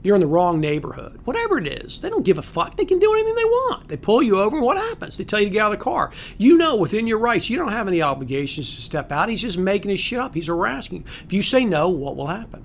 you're 0.07 0.15
in 0.15 0.21
the 0.21 0.27
wrong 0.27 0.59
neighborhood. 0.59 1.19
Whatever 1.25 1.57
it 1.57 1.67
is, 1.67 2.01
they 2.01 2.09
don't 2.09 2.23
give 2.23 2.37
a 2.37 2.41
fuck. 2.41 2.77
They 2.77 2.85
can 2.85 2.97
do 2.99 3.13
anything 3.13 3.35
they 3.35 3.43
want. 3.43 3.89
They 3.89 3.97
pull 3.97 4.23
you 4.23 4.39
over, 4.39 4.55
and 4.55 4.65
what 4.65 4.77
happens? 4.77 5.17
They 5.17 5.23
tell 5.23 5.39
you 5.39 5.47
to 5.47 5.51
get 5.51 5.61
out 5.61 5.73
of 5.73 5.79
the 5.79 5.83
car. 5.83 6.11
You 6.37 6.57
know 6.57 6.77
within 6.77 7.07
your 7.07 7.19
rights, 7.19 7.49
you 7.49 7.57
don't 7.57 7.71
have 7.71 7.87
any 7.87 8.01
obligations 8.01 8.73
to 8.75 8.81
step 8.81 9.11
out. 9.11 9.29
He's 9.29 9.41
just 9.41 9.57
making 9.57 9.91
his 9.91 9.99
shit 9.99 10.19
up. 10.19 10.33
He's 10.33 10.47
harassing 10.47 10.99
you. 10.99 11.03
If 11.25 11.33
you 11.33 11.41
say 11.41 11.65
no, 11.65 11.89
what 11.89 12.15
will 12.15 12.27
happen? 12.27 12.63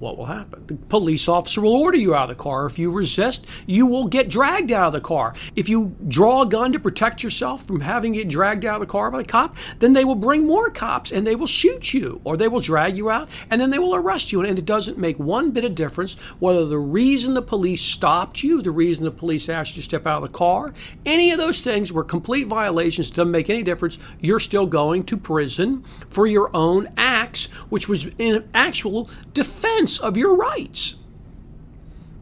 What 0.00 0.16
will 0.16 0.26
happen? 0.26 0.64
The 0.66 0.74
police 0.74 1.28
officer 1.28 1.60
will 1.60 1.76
order 1.76 1.98
you 1.98 2.14
out 2.14 2.30
of 2.30 2.36
the 2.36 2.42
car. 2.42 2.64
If 2.64 2.78
you 2.78 2.90
resist, 2.90 3.46
you 3.66 3.84
will 3.84 4.06
get 4.06 4.30
dragged 4.30 4.72
out 4.72 4.88
of 4.88 4.92
the 4.94 5.00
car. 5.00 5.34
If 5.54 5.68
you 5.68 5.94
draw 6.08 6.42
a 6.42 6.46
gun 6.46 6.72
to 6.72 6.80
protect 6.80 7.22
yourself 7.22 7.66
from 7.66 7.80
having 7.80 8.14
it 8.14 8.28
dragged 8.28 8.64
out 8.64 8.76
of 8.76 8.80
the 8.80 8.90
car 8.90 9.10
by 9.10 9.18
the 9.18 9.28
cop, 9.28 9.56
then 9.78 9.92
they 9.92 10.04
will 10.04 10.14
bring 10.14 10.46
more 10.46 10.70
cops 10.70 11.12
and 11.12 11.26
they 11.26 11.36
will 11.36 11.46
shoot 11.46 11.92
you 11.92 12.20
or 12.24 12.38
they 12.38 12.48
will 12.48 12.60
drag 12.60 12.96
you 12.96 13.10
out 13.10 13.28
and 13.50 13.60
then 13.60 13.68
they 13.68 13.78
will 13.78 13.94
arrest 13.94 14.32
you. 14.32 14.40
And 14.40 14.58
it 14.58 14.64
doesn't 14.64 14.96
make 14.96 15.18
one 15.18 15.50
bit 15.50 15.64
of 15.64 15.74
difference 15.74 16.14
whether 16.38 16.64
the 16.64 16.78
reason 16.78 17.34
the 17.34 17.42
police 17.42 17.82
stopped 17.82 18.42
you, 18.42 18.62
the 18.62 18.70
reason 18.70 19.04
the 19.04 19.10
police 19.10 19.50
asked 19.50 19.76
you 19.76 19.82
to 19.82 19.84
step 19.84 20.06
out 20.06 20.22
of 20.22 20.32
the 20.32 20.36
car, 20.36 20.72
any 21.04 21.30
of 21.30 21.36
those 21.36 21.60
things 21.60 21.92
were 21.92 22.04
complete 22.04 22.46
violations. 22.46 23.10
Doesn't 23.10 23.30
make 23.30 23.50
any 23.50 23.62
difference. 23.62 23.98
You're 24.18 24.40
still 24.40 24.66
going 24.66 25.04
to 25.04 25.18
prison 25.18 25.84
for 26.08 26.26
your 26.26 26.50
own 26.56 26.88
acts, 27.30 27.46
which 27.68 27.88
was 27.88 28.06
in 28.18 28.48
actual 28.54 29.08
defense 29.32 29.98
of 29.98 30.16
your 30.16 30.34
rights. 30.34 30.96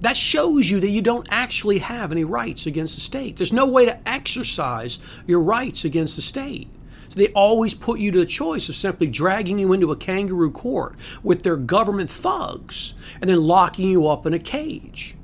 That 0.01 0.17
shows 0.17 0.71
you 0.71 0.79
that 0.81 0.91
you 0.91 1.03
don't 1.03 1.27
actually 1.31 1.79
have 1.79 2.13
any 2.13 2.25
rights 2.25 2.67
against 2.67 2.95
the 2.95 3.01
state. 3.01 3.37
There's 3.37 3.53
no 3.53 3.67
way 3.67 3.85
to 3.85 4.09
exercise 4.09 4.99
your 5.27 5.41
rights 5.41 5.85
against 5.85 6.15
the 6.15 6.23
state. 6.23 6.69
So 7.09 7.19
they 7.19 7.29
always 7.29 7.75
put 7.75 7.99
you 7.99 8.13
to 8.13 8.19
the 8.19 8.27
choice 8.27 8.69
of 8.69 8.77
simply 8.77 9.07
dragging 9.09 9.59
you 9.59 9.73
into 9.73 9.91
a 9.91 9.97
kangaroo 9.97 10.51
court 10.51 10.95
with 11.23 11.43
their 11.43 11.57
government 11.57 12.11
thugs 12.11 12.95
and 13.21 13.29
then 13.29 13.43
locking 13.43 13.89
you 13.89 14.07
up 14.07 14.27
in 14.27 14.35
a 14.35 14.39
cage. 14.39 15.17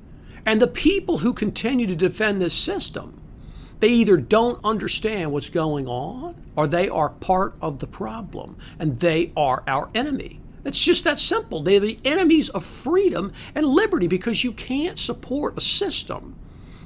And 0.46 0.60
the 0.60 0.66
people 0.66 1.18
who 1.18 1.32
continue 1.32 1.86
to 1.86 1.94
defend 1.94 2.40
this 2.40 2.54
system, 2.54 3.20
they 3.84 3.90
either 3.90 4.16
don't 4.16 4.58
understand 4.64 5.30
what's 5.30 5.50
going 5.50 5.86
on 5.86 6.34
or 6.56 6.66
they 6.66 6.88
are 6.88 7.10
part 7.10 7.54
of 7.60 7.80
the 7.80 7.86
problem 7.86 8.56
and 8.78 8.98
they 9.00 9.30
are 9.36 9.62
our 9.66 9.90
enemy. 9.94 10.40
It's 10.64 10.82
just 10.82 11.04
that 11.04 11.18
simple. 11.18 11.62
They're 11.62 11.80
the 11.80 11.98
enemies 12.02 12.48
of 12.48 12.64
freedom 12.64 13.30
and 13.54 13.66
liberty 13.66 14.06
because 14.06 14.42
you 14.42 14.52
can't 14.52 14.98
support 14.98 15.58
a 15.58 15.60
system 15.60 16.34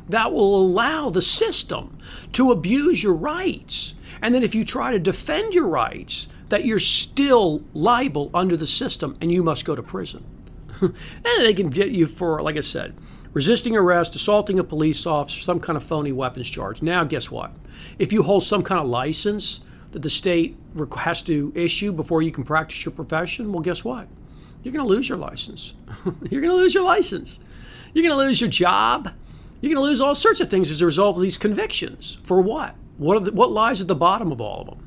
that 0.09 0.33
will 0.33 0.57
allow 0.57 1.09
the 1.09 1.23
system 1.23 1.97
to 2.33 2.51
abuse 2.51 3.01
your 3.01 3.15
rights. 3.15 3.95
And 4.21 4.35
then 4.35 4.43
if 4.43 4.53
you 4.53 4.65
try 4.65 4.91
to 4.91 4.99
defend 4.99 5.55
your 5.55 5.69
rights, 5.69 6.27
that 6.49 6.65
you're 6.65 6.81
still 6.81 7.63
liable 7.75 8.29
under 8.35 8.57
the 8.57 8.67
system 8.67 9.17
and 9.21 9.31
you 9.31 9.45
must 9.45 9.65
go 9.65 9.77
to 9.77 9.85
prison. 9.85 10.25
and 10.81 10.95
they 11.39 11.55
can 11.55 11.71
get 11.71 11.93
you 11.93 12.09
for, 12.09 12.43
like 12.43 12.57
I 12.57 12.63
said, 12.63 12.97
resisting 13.39 13.77
arrest, 13.77 14.17
assaulting 14.17 14.59
a 14.59 14.65
police 14.65 15.07
officer, 15.07 15.41
some 15.41 15.61
kind 15.61 15.77
of 15.77 15.85
phony 15.85 16.11
weapons 16.11 16.51
charge. 16.51 16.83
Now, 16.83 17.05
guess 17.05 17.31
what? 17.31 17.53
If 17.97 18.13
you 18.13 18.25
hold 18.25 18.43
some 18.43 18.65
kind 18.65 18.81
of 18.81 18.89
license, 18.89 19.61
that 19.93 20.03
the 20.03 20.11
state 20.11 20.57
has 20.97 21.23
to 21.23 21.53
issue 21.55 21.93
before 21.93 22.21
you 22.21 22.33
can 22.33 22.43
practice 22.43 22.85
your 22.85 22.91
profession, 22.91 23.53
well, 23.53 23.63
guess 23.63 23.85
what? 23.85 24.09
You're 24.65 24.73
going 24.73 24.85
to 24.89 24.93
lose 24.93 25.09
your 25.09 25.19
license. 25.19 25.75
You're 26.29 26.41
going 26.41 26.51
to 26.51 26.57
lose 26.57 26.75
your 26.75 26.83
license. 26.83 27.39
You're 27.95 28.03
going 28.03 28.19
to 28.19 28.27
lose 28.27 28.41
your 28.41 28.51
job. 28.51 29.15
You're 29.61 29.73
going 29.73 29.85
to 29.85 29.89
lose 29.89 30.01
all 30.01 30.17
sorts 30.17 30.41
of 30.41 30.51
things 30.51 30.69
as 30.69 30.83
a 30.83 30.87
result 30.87 31.15
of 31.15 31.23
these 31.23 31.39
convictions. 31.39 32.19
For 32.25 32.41
what? 32.41 32.75
What, 32.97 33.25
the, 33.25 33.31
what 33.31 33.53
lies 33.53 33.81
at 33.81 33.87
the 33.87 33.95
bottom 33.95 34.33
of 34.33 34.41
all 34.41 34.63
of 34.63 34.67
them? 34.67 34.85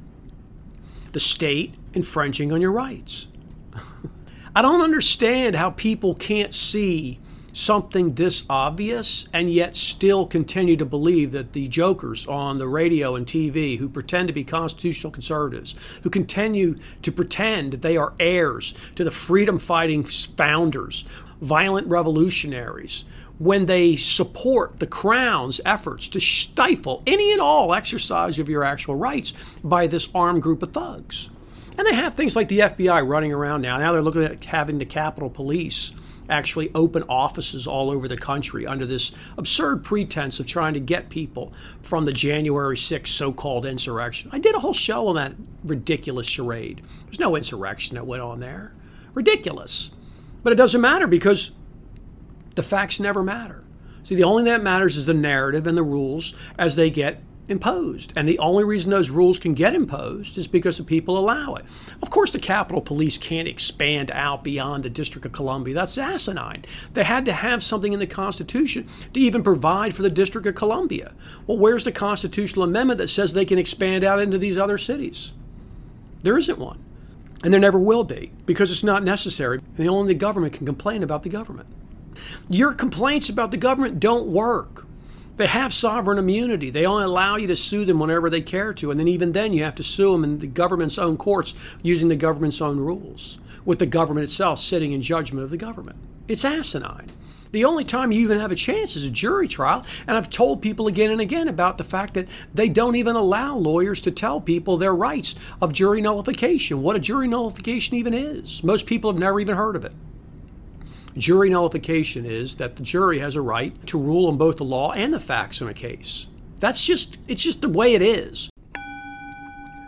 The 1.14 1.22
state 1.22 1.76
infringing 1.94 2.52
on 2.52 2.60
your 2.60 2.74
rights. 2.74 3.28
I 4.58 4.62
don't 4.62 4.82
understand 4.82 5.56
how 5.56 5.70
people 5.70 6.16
can't 6.16 6.54
see 6.54 7.22
something 7.54 8.16
this 8.16 8.44
obvious 8.50 9.26
and 9.34 9.52
yet 9.52 9.76
still 9.76 10.26
continue 10.26 10.78
to 10.78 10.86
believe 10.86 11.32
that 11.32 11.54
the 11.54 11.68
jokers 11.68 12.26
on 12.28 12.58
the 12.58 12.68
radio 12.68 13.16
and 13.16 13.26
TV 13.26 13.78
who 13.78 13.90
pretend 13.90 14.28
to 14.28 14.34
be 14.34 14.44
constitutional 14.44 15.12
conservatives, 15.12 15.76
who 16.04 16.10
continue 16.10 16.78
to 17.02 17.12
pretend 17.12 17.74
they 17.74 17.98
are 17.98 18.14
heirs 18.20 18.74
to 18.96 19.04
the 19.04 19.12
freedom 19.12 19.60
fighting 19.60 20.04
founders, 20.04 21.06
violent 21.42 21.88
revolutionaries, 21.88 23.06
when 23.40 23.66
they 23.66 23.96
support 23.96 24.80
the 24.80 24.86
Crown's 24.86 25.60
efforts 25.66 26.08
to 26.08 26.20
stifle 26.20 27.02
any 27.08 27.32
and 27.32 27.42
all 27.42 27.74
exercise 27.74 28.38
of 28.38 28.48
your 28.48 28.64
actual 28.64 28.96
rights 28.96 29.34
by 29.64 29.88
this 29.88 30.10
armed 30.14 30.44
group 30.44 30.62
of 30.62 30.72
thugs. 30.72 31.32
And 31.76 31.88
they 31.88 31.96
have 31.96 32.14
things 32.14 32.36
like 32.36 32.50
the 32.50 32.60
FBI 32.60 33.08
running 33.08 33.34
around 33.34 33.62
now. 33.62 33.78
Now 33.78 33.94
they're 33.94 34.04
looking 34.04 34.24
at 34.24 34.46
having 34.46 34.78
the 34.78 34.86
Capitol 34.86 35.32
Police 35.32 35.92
actually 36.30 36.72
open 36.74 37.04
offices 37.10 37.68
all 37.68 37.92
over 37.92 38.08
the 38.08 38.18
country 38.18 38.66
under 38.66 38.86
this 38.86 39.12
absurd 39.38 39.84
pretense 39.84 40.40
of 40.40 40.46
trying 40.46 40.74
to 40.74 40.80
get 40.80 41.10
people 41.10 41.54
from 41.82 42.06
the 42.06 42.14
January 42.14 42.78
6th 42.78 43.08
so 43.08 43.34
called 43.34 43.66
insurrection. 43.66 44.30
I 44.34 44.40
did 44.40 44.56
a 44.56 44.60
whole 44.60 44.74
show 44.74 45.08
on 45.08 45.16
that 45.16 45.34
ridiculous 45.64 46.28
charade. 46.28 46.82
There's 47.06 47.20
no 47.20 47.36
insurrection 47.36 47.96
that 47.96 48.08
went 48.08 48.22
on 48.22 48.40
there. 48.40 48.74
Ridiculous. 49.14 49.92
But 50.44 50.54
it 50.54 50.58
doesn't 50.58 50.82
matter 50.82 51.08
because 51.08 51.52
the 52.56 52.64
facts 52.64 53.00
never 53.00 53.24
matter. 53.24 53.64
See, 54.04 54.16
the 54.16 54.24
only 54.24 54.44
thing 54.44 54.54
that 54.54 54.64
matters 54.64 54.98
is 54.98 55.06
the 55.06 55.14
narrative 55.14 55.68
and 55.68 55.78
the 55.78 55.84
rules 55.84 56.34
as 56.58 56.76
they 56.76 56.90
get 56.90 57.22
imposed. 57.52 58.14
And 58.16 58.28
the 58.28 58.40
only 58.40 58.64
reason 58.64 58.90
those 58.90 59.10
rules 59.10 59.38
can 59.38 59.54
get 59.54 59.76
imposed 59.76 60.38
is 60.38 60.48
because 60.48 60.78
the 60.78 60.84
people 60.84 61.18
allow 61.18 61.56
it. 61.56 61.66
Of 62.02 62.10
course, 62.10 62.32
the 62.32 62.40
Capitol 62.40 62.82
Police 62.82 63.18
can't 63.18 63.48
expand 63.48 64.10
out 64.12 64.44
beyond 64.44 64.84
the 64.84 64.90
District 64.90 65.26
of 65.26 65.32
Columbia. 65.34 65.76
That's 65.76 65.98
asinine. 65.98 66.66
They 66.94 67.04
had 67.04 67.26
to 67.26 67.34
have 67.34 67.62
something 67.62 67.94
in 67.94 68.00
the 68.00 68.08
Constitution 68.08 68.88
to 69.14 69.20
even 69.20 69.44
provide 69.44 69.96
for 69.96 70.02
the 70.02 70.10
District 70.10 70.48
of 70.48 70.56
Columbia. 70.56 71.14
Well, 71.46 71.58
where's 71.58 71.84
the 71.84 71.92
constitutional 71.92 72.64
amendment 72.64 72.98
that 72.98 73.10
says 73.10 73.34
they 73.34 73.46
can 73.46 73.60
expand 73.60 74.04
out 74.04 74.20
into 74.20 74.38
these 74.38 74.58
other 74.58 74.78
cities? 74.78 75.34
There 76.24 76.38
isn't 76.38 76.58
one. 76.58 76.84
And 77.44 77.52
there 77.52 77.60
never 77.60 77.80
will 77.80 78.04
be 78.04 78.32
because 78.46 78.72
it's 78.72 78.84
not 78.84 79.04
necessary. 79.04 79.60
And 79.78 79.90
only 79.90 80.14
the 80.14 80.20
government 80.20 80.54
can 80.54 80.66
complain 80.66 81.02
about 81.04 81.24
the 81.24 81.30
government. 81.30 81.68
Your 82.50 82.74
complaints 82.74 83.30
about 83.30 83.52
the 83.52 83.58
government 83.58 84.00
don't 84.00 84.28
work. 84.28 84.86
They 85.38 85.48
have 85.48 85.74
sovereign 85.74 86.18
immunity. 86.18 86.70
They 86.70 86.86
only 86.86 87.04
allow 87.04 87.36
you 87.36 87.48
to 87.48 87.56
sue 87.56 87.86
them 87.86 88.00
whenever 88.00 88.30
they 88.30 88.42
care 88.42 88.74
to. 88.76 88.92
And 88.92 89.00
then, 89.00 89.08
even 89.08 89.32
then, 89.32 89.54
you 89.54 89.64
have 89.64 89.76
to 89.76 89.84
sue 89.84 90.12
them 90.12 90.24
in 90.24 90.40
the 90.40 90.48
government's 90.48 90.98
own 90.98 91.18
courts 91.18 91.54
using 91.82 92.10
the 92.10 92.16
government's 92.16 92.62
own 92.62 92.80
rules, 92.80 93.40
with 93.66 93.80
the 93.80 93.86
government 93.86 94.26
itself 94.26 94.60
sitting 94.60 94.92
in 94.92 95.02
judgment 95.02 95.44
of 95.44 95.50
the 95.50 95.58
government. 95.58 95.98
It's 96.28 96.46
asinine. 96.46 97.08
The 97.52 97.66
only 97.66 97.84
time 97.84 98.12
you 98.12 98.22
even 98.22 98.40
have 98.40 98.52
a 98.52 98.56
chance 98.56 98.96
is 98.96 99.06
a 99.06 99.10
jury 99.10 99.48
trial. 99.48 99.86
And 100.08 100.16
I've 100.16 100.30
told 100.30 100.62
people 100.62 100.88
again 100.88 101.12
and 101.12 101.20
again 101.20 101.48
about 101.48 101.78
the 101.78 101.84
fact 101.84 102.14
that 102.14 102.28
they 102.54 102.70
don't 102.70 102.96
even 102.96 103.16
allow 103.16 103.56
lawyers 103.56 104.02
to 104.02 104.12
tell 104.12 104.40
people 104.40 104.78
their 104.78 104.96
rights 104.96 105.36
of 105.62 105.74
jury 105.74 106.02
nullification, 106.02 106.82
what 106.82 106.96
a 106.96 107.00
jury 107.00 107.28
nullification 107.28 107.98
even 107.98 108.14
is. 108.14 108.64
Most 108.64 108.86
people 108.86 109.12
have 109.12 109.20
never 109.20 109.40
even 109.40 109.58
heard 109.58 109.76
of 109.76 109.84
it. 109.86 109.94
Jury 111.18 111.50
nullification 111.50 112.26
is 112.26 112.56
that 112.56 112.78
the 112.78 112.84
jury 112.84 113.20
has 113.20 113.36
a 113.36 113.42
right 113.42 113.86
to 113.88 114.00
rule 114.00 114.28
on 114.28 114.38
both 114.38 114.58
the 114.58 114.64
law 114.64 114.94
and 114.94 115.14
the 115.14 115.20
facts 115.20 115.60
in 115.60 115.68
a 115.68 115.74
case. 115.74 116.28
That's 116.60 116.86
just 116.86 117.18
it's 117.28 117.44
just 117.44 117.62
the 117.62 117.70
way 117.70 117.96
it 117.96 118.02
is. 118.02 118.50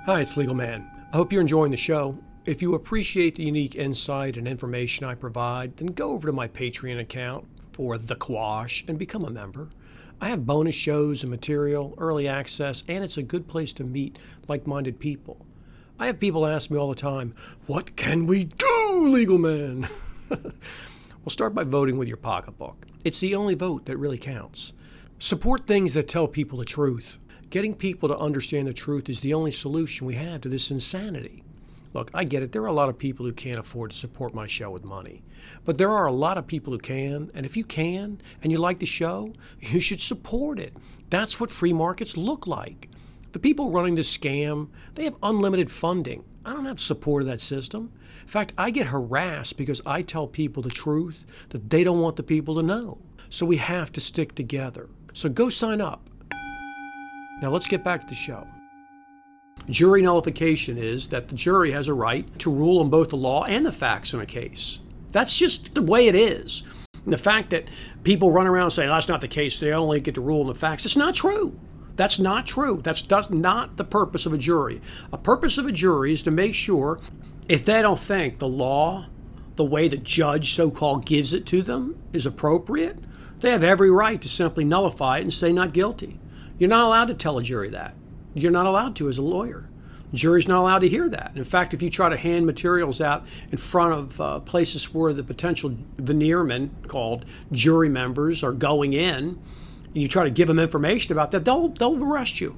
Hi, 0.05 0.19
it's 0.19 0.35
Legal 0.35 0.55
Man. 0.55 0.89
I 1.13 1.15
hope 1.15 1.31
you're 1.31 1.41
enjoying 1.41 1.71
the 1.71 1.77
show. 1.77 2.17
If 2.45 2.61
you 2.61 2.75
appreciate 2.75 3.35
the 3.35 3.45
unique 3.45 3.75
insight 3.75 4.35
and 4.35 4.47
information 4.47 5.05
I 5.05 5.15
provide, 5.15 5.77
then 5.77 5.87
go 5.87 6.11
over 6.11 6.27
to 6.27 6.33
my 6.33 6.49
Patreon 6.49 6.99
account 6.99 7.45
for 7.71 7.97
The 7.97 8.15
Quash 8.15 8.83
and 8.89 8.99
become 8.99 9.23
a 9.23 9.29
member. 9.29 9.69
I 10.19 10.27
have 10.27 10.45
bonus 10.45 10.75
shows 10.75 11.23
and 11.23 11.29
material, 11.29 11.93
early 11.97 12.27
access, 12.27 12.83
and 12.89 13.01
it's 13.01 13.17
a 13.17 13.23
good 13.23 13.47
place 13.47 13.71
to 13.73 13.85
meet 13.85 14.19
like 14.49 14.67
minded 14.67 14.99
people. 14.99 15.45
I 15.97 16.07
have 16.07 16.19
people 16.19 16.45
ask 16.45 16.69
me 16.69 16.77
all 16.77 16.89
the 16.89 16.95
time, 16.95 17.33
What 17.65 17.95
can 17.95 18.27
we 18.27 18.43
do, 18.43 19.07
legal 19.07 19.37
man? 19.37 19.87
Well, 21.23 21.31
start 21.31 21.55
by 21.55 21.63
voting 21.63 21.97
with 21.97 22.09
your 22.09 22.17
pocketbook. 22.17 22.85
It's 23.05 23.21
the 23.21 23.33
only 23.33 23.55
vote 23.55 23.85
that 23.85 23.95
really 23.95 24.17
counts. 24.17 24.73
Support 25.19 25.67
things 25.67 25.93
that 25.93 26.09
tell 26.09 26.27
people 26.27 26.57
the 26.59 26.65
truth. 26.65 27.17
Getting 27.49 27.75
people 27.75 28.09
to 28.09 28.17
understand 28.17 28.67
the 28.67 28.73
truth 28.73 29.07
is 29.07 29.21
the 29.21 29.33
only 29.33 29.51
solution 29.51 30.05
we 30.05 30.15
have 30.15 30.41
to 30.41 30.49
this 30.49 30.69
insanity. 30.69 31.45
Look, 31.93 32.11
I 32.13 32.25
get 32.25 32.43
it. 32.43 32.51
There 32.51 32.63
are 32.63 32.67
a 32.67 32.73
lot 32.73 32.89
of 32.89 32.97
people 32.97 33.25
who 33.25 33.31
can't 33.31 33.57
afford 33.57 33.91
to 33.91 33.97
support 33.97 34.33
my 34.33 34.47
show 34.47 34.69
with 34.69 34.83
money. 34.83 35.23
But 35.63 35.77
there 35.77 35.91
are 35.91 36.07
a 36.07 36.11
lot 36.11 36.37
of 36.37 36.45
people 36.45 36.73
who 36.73 36.79
can. 36.79 37.31
And 37.33 37.45
if 37.45 37.55
you 37.55 37.63
can 37.63 38.19
and 38.41 38.51
you 38.51 38.57
like 38.57 38.79
the 38.79 38.85
show, 38.85 39.31
you 39.61 39.79
should 39.79 40.01
support 40.01 40.59
it. 40.59 40.75
That's 41.09 41.39
what 41.39 41.51
free 41.51 41.71
markets 41.71 42.17
look 42.17 42.47
like. 42.47 42.89
The 43.31 43.39
people 43.39 43.71
running 43.71 43.95
this 43.95 44.15
scam, 44.15 44.67
they 44.95 45.05
have 45.05 45.15
unlimited 45.23 45.71
funding. 45.71 46.25
I 46.45 46.51
don't 46.51 46.65
have 46.65 46.81
support 46.81 47.23
of 47.23 47.27
that 47.27 47.39
system. 47.39 47.93
In 48.23 48.27
fact, 48.27 48.53
I 48.57 48.71
get 48.71 48.87
harassed 48.87 49.57
because 49.57 49.81
I 49.85 50.01
tell 50.01 50.27
people 50.27 50.63
the 50.63 50.69
truth 50.69 51.25
that 51.49 51.69
they 51.69 51.83
don't 51.83 51.99
want 51.99 52.15
the 52.15 52.23
people 52.23 52.55
to 52.55 52.63
know. 52.63 52.97
So 53.29 53.45
we 53.45 53.57
have 53.57 53.91
to 53.91 54.01
stick 54.01 54.33
together. 54.33 54.89
So 55.13 55.29
go 55.29 55.49
sign 55.49 55.81
up. 55.81 56.09
Now 57.41 57.49
let's 57.49 57.67
get 57.67 57.83
back 57.83 58.01
to 58.01 58.07
the 58.07 58.15
show. 58.15 58.47
Jury 59.69 60.01
nullification 60.01 60.77
is 60.77 61.09
that 61.09 61.27
the 61.27 61.35
jury 61.35 61.71
has 61.71 61.87
a 61.87 61.93
right 61.93 62.27
to 62.39 62.51
rule 62.51 62.79
on 62.79 62.89
both 62.89 63.09
the 63.09 63.17
law 63.17 63.43
and 63.43 63.65
the 63.65 63.71
facts 63.71 64.13
in 64.13 64.21
a 64.21 64.25
case. 64.25 64.79
That's 65.11 65.37
just 65.37 65.73
the 65.73 65.81
way 65.81 66.07
it 66.07 66.15
is. 66.15 66.63
And 67.03 67.13
the 67.13 67.17
fact 67.17 67.49
that 67.51 67.67
people 68.03 68.31
run 68.31 68.47
around 68.47 68.71
saying 68.71 68.89
oh, 68.89 68.93
that's 68.93 69.07
not 69.07 69.21
the 69.21 69.27
case, 69.27 69.59
they 69.59 69.71
only 69.71 69.99
get 69.99 70.15
to 70.15 70.21
rule 70.21 70.41
on 70.41 70.47
the 70.47 70.55
facts, 70.55 70.85
it's 70.85 70.97
not 70.97 71.15
true. 71.15 71.57
That's 71.95 72.17
not 72.17 72.47
true. 72.47 72.81
That's, 72.83 73.03
that's 73.03 73.29
not 73.29 73.77
the 73.77 73.83
purpose 73.83 74.25
of 74.25 74.33
a 74.33 74.37
jury. 74.37 74.81
A 75.11 75.17
purpose 75.17 75.57
of 75.57 75.67
a 75.67 75.71
jury 75.71 76.13
is 76.13 76.23
to 76.23 76.31
make 76.31 76.55
sure 76.55 76.99
if 77.49 77.65
they 77.65 77.81
don't 77.81 77.99
think 77.99 78.39
the 78.39 78.47
law, 78.47 79.07
the 79.55 79.65
way 79.65 79.87
the 79.87 79.97
judge 79.97 80.53
so 80.53 80.71
called 80.71 81.05
gives 81.05 81.33
it 81.33 81.45
to 81.47 81.61
them 81.61 82.01
is 82.11 82.25
appropriate, 82.25 82.97
they 83.39 83.51
have 83.51 83.63
every 83.63 83.91
right 83.91 84.21
to 84.21 84.29
simply 84.29 84.63
nullify 84.63 85.17
it 85.17 85.23
and 85.23 85.33
say 85.33 85.51
not 85.51 85.73
guilty. 85.73 86.19
You're 86.57 86.69
not 86.69 86.85
allowed 86.85 87.07
to 87.09 87.13
tell 87.13 87.37
a 87.37 87.43
jury 87.43 87.69
that. 87.69 87.95
You're 88.33 88.51
not 88.51 88.65
allowed 88.65 88.95
to 88.97 89.09
as 89.09 89.17
a 89.17 89.21
lawyer. 89.21 89.69
The 90.11 90.17
jury's 90.17 90.47
not 90.47 90.61
allowed 90.61 90.79
to 90.79 90.89
hear 90.89 91.09
that. 91.09 91.33
In 91.35 91.43
fact, 91.43 91.73
if 91.73 91.81
you 91.81 91.89
try 91.89 92.09
to 92.09 92.15
hand 92.15 92.45
materials 92.45 93.01
out 93.01 93.25
in 93.51 93.57
front 93.57 93.93
of 93.93 94.21
uh, 94.21 94.39
places 94.41 94.93
where 94.93 95.11
the 95.11 95.23
potential 95.23 95.75
veniremen, 95.97 96.69
called 96.87 97.25
jury 97.51 97.89
members, 97.89 98.43
are 98.43 98.51
going 98.51 98.93
in, 98.93 99.41
and 99.87 100.01
you 100.01 100.07
try 100.07 100.23
to 100.23 100.29
give 100.29 100.47
them 100.47 100.59
information 100.59 101.11
about 101.11 101.31
that, 101.31 101.45
they'll, 101.45 101.69
they'll 101.69 102.01
arrest 102.01 102.39
you. 102.39 102.55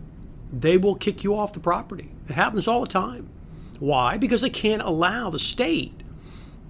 They 0.51 0.77
will 0.77 0.95
kick 0.95 1.23
you 1.23 1.35
off 1.35 1.53
the 1.53 1.59
property. 1.59 2.11
It 2.29 2.33
happens 2.33 2.67
all 2.67 2.81
the 2.81 2.87
time. 2.87 3.29
Why? 3.79 4.17
Because 4.17 4.41
they 4.41 4.49
can't 4.49 4.81
allow 4.81 5.29
the 5.29 5.39
state 5.39 6.01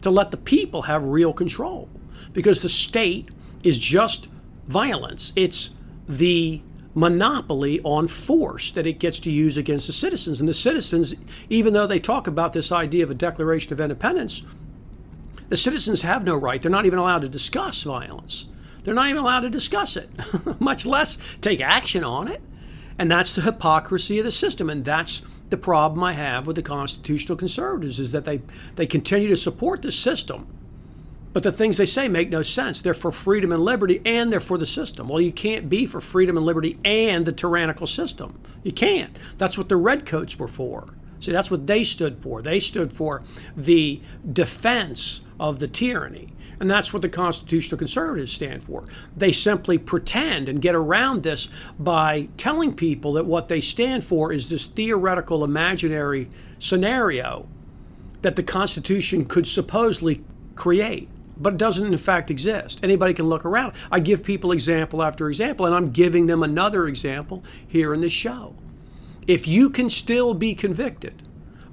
to 0.02 0.10
let 0.10 0.32
the 0.32 0.38
people 0.38 0.84
have 0.84 1.04
real 1.04 1.34
control. 1.34 1.90
Because 2.34 2.62
the 2.62 2.70
state 2.70 3.30
is 3.64 3.78
just 3.78 4.28
violence. 4.68 5.34
It's 5.36 5.72
the 6.08 6.62
monopoly 6.94 7.82
on 7.84 8.08
force 8.08 8.72
that 8.72 8.88
it 8.88 9.00
gets 9.00 9.20
to 9.20 9.32
use 9.32 9.58
against 9.58 9.88
the 9.88 9.94
citizens. 9.94 10.40
And 10.40 10.48
the 10.48 10.54
citizens, 10.54 11.14
even 11.50 11.74
though 11.74 11.88
they 11.88 12.00
talk 12.00 12.26
about 12.28 12.54
this 12.54 12.72
idea 12.72 13.04
of 13.04 13.12
a 13.12 13.16
Declaration 13.16 13.74
of 13.74 13.82
Independence, 13.82 14.44
the 15.50 15.58
citizens 15.58 16.02
have 16.02 16.24
no 16.24 16.36
right. 16.36 16.62
They're 16.62 16.72
not 16.72 16.86
even 16.86 17.00
allowed 17.00 17.22
to 17.22 17.30
discuss 17.30 17.84
violence. 17.84 18.46
They're 18.84 18.94
not 18.94 19.10
even 19.10 19.22
allowed 19.22 19.42
to 19.42 19.50
discuss 19.50 19.98
it, 19.98 20.10
much 20.60 20.86
less 20.86 21.18
take 21.42 21.60
action 21.60 22.04
on 22.04 22.28
it. 22.28 22.42
And 22.98 23.12
that's 23.12 23.34
the 23.34 23.42
hypocrisy 23.42 24.20
of 24.20 24.26
the 24.26 24.32
system. 24.32 24.70
And 24.70 24.86
that's 24.86 25.24
the 25.56 25.62
problem 25.62 26.04
I 26.04 26.14
have 26.14 26.46
with 26.46 26.58
the 26.58 26.62
constitutional 26.62 27.38
conservatives 27.38 28.00
is 28.00 28.12
that 28.12 28.26
they, 28.26 28.42
they 28.76 28.86
continue 28.86 29.30
to 29.30 29.38
support 29.38 29.82
the 29.82 29.92
system 29.92 30.48
but 31.36 31.44
the 31.44 31.52
things 31.52 31.76
they 31.76 31.86
say 31.86 32.08
make 32.08 32.30
no 32.30 32.44
sense. 32.44 32.80
They're 32.80 32.94
for 32.94 33.12
freedom 33.12 33.52
and 33.52 33.62
liberty 33.62 34.02
and 34.06 34.32
they're 34.32 34.40
for 34.40 34.58
the 34.58 34.66
system. 34.66 35.10
Well, 35.10 35.20
you 35.20 35.34
can't 35.34 35.68
be 35.68 35.86
for 35.86 36.00
freedom 36.00 36.38
and 36.38 36.46
liberty 36.46 36.80
and 36.86 37.26
the 37.26 37.34
tyrannical 37.34 37.88
system. 37.88 38.40
You 38.64 38.72
can't. 38.72 39.18
That's 39.38 39.58
what 39.58 39.68
the 39.68 39.76
redcoats 39.76 40.40
were 40.40 40.48
for. 40.48 40.94
See, 41.26 41.32
that's 41.32 41.50
what 41.50 41.66
they 41.66 41.84
stood 41.84 42.22
for. 42.22 42.44
They 42.44 42.60
stood 42.60 42.94
for 42.94 43.24
the 43.58 44.00
defense 44.32 45.22
of 45.40 45.58
the 45.58 45.68
tyranny. 45.68 46.34
And 46.60 46.70
that's 46.70 46.94
what 46.94 47.02
the 47.02 47.10
constitutional 47.10 47.80
conservatives 47.80 48.32
stand 48.32 48.64
for. 48.64 48.86
They 49.18 49.32
simply 49.32 49.78
pretend 49.80 50.48
and 50.48 50.62
get 50.62 50.76
around 50.76 51.24
this 51.24 51.50
by 51.80 52.30
telling 52.38 52.76
people 52.76 53.14
that 53.14 53.26
what 53.26 53.50
they 53.50 53.60
stand 53.60 54.04
for 54.04 54.32
is 54.32 54.50
this 54.50 54.68
theoretical, 54.68 55.44
imaginary 55.44 56.30
scenario 56.60 57.48
that 58.22 58.36
the 58.36 58.44
Constitution 58.44 59.26
could 59.26 59.48
supposedly 59.48 60.24
create 60.56 61.10
but 61.38 61.56
it 61.56 61.58
doesn't 61.58 61.92
in 61.92 61.98
fact 61.98 62.32
exist. 62.32 62.80
Anybody 62.82 63.14
can 63.14 63.28
look 63.28 63.44
around. 63.44 63.74
I 63.92 64.00
give 64.00 64.24
people 64.24 64.54
example 64.54 65.04
after 65.04 65.28
example, 65.28 65.66
and 65.66 65.76
I'm 65.76 65.92
giving 65.92 66.28
them 66.28 66.42
another 66.42 66.88
example 66.88 67.44
here 67.68 67.94
in 67.94 68.00
this 68.00 68.14
show. 68.14 68.56
If 69.28 69.48
you 69.48 69.72
can 69.72 69.90
still 69.90 70.34
be 70.36 70.54
convicted 70.54 71.24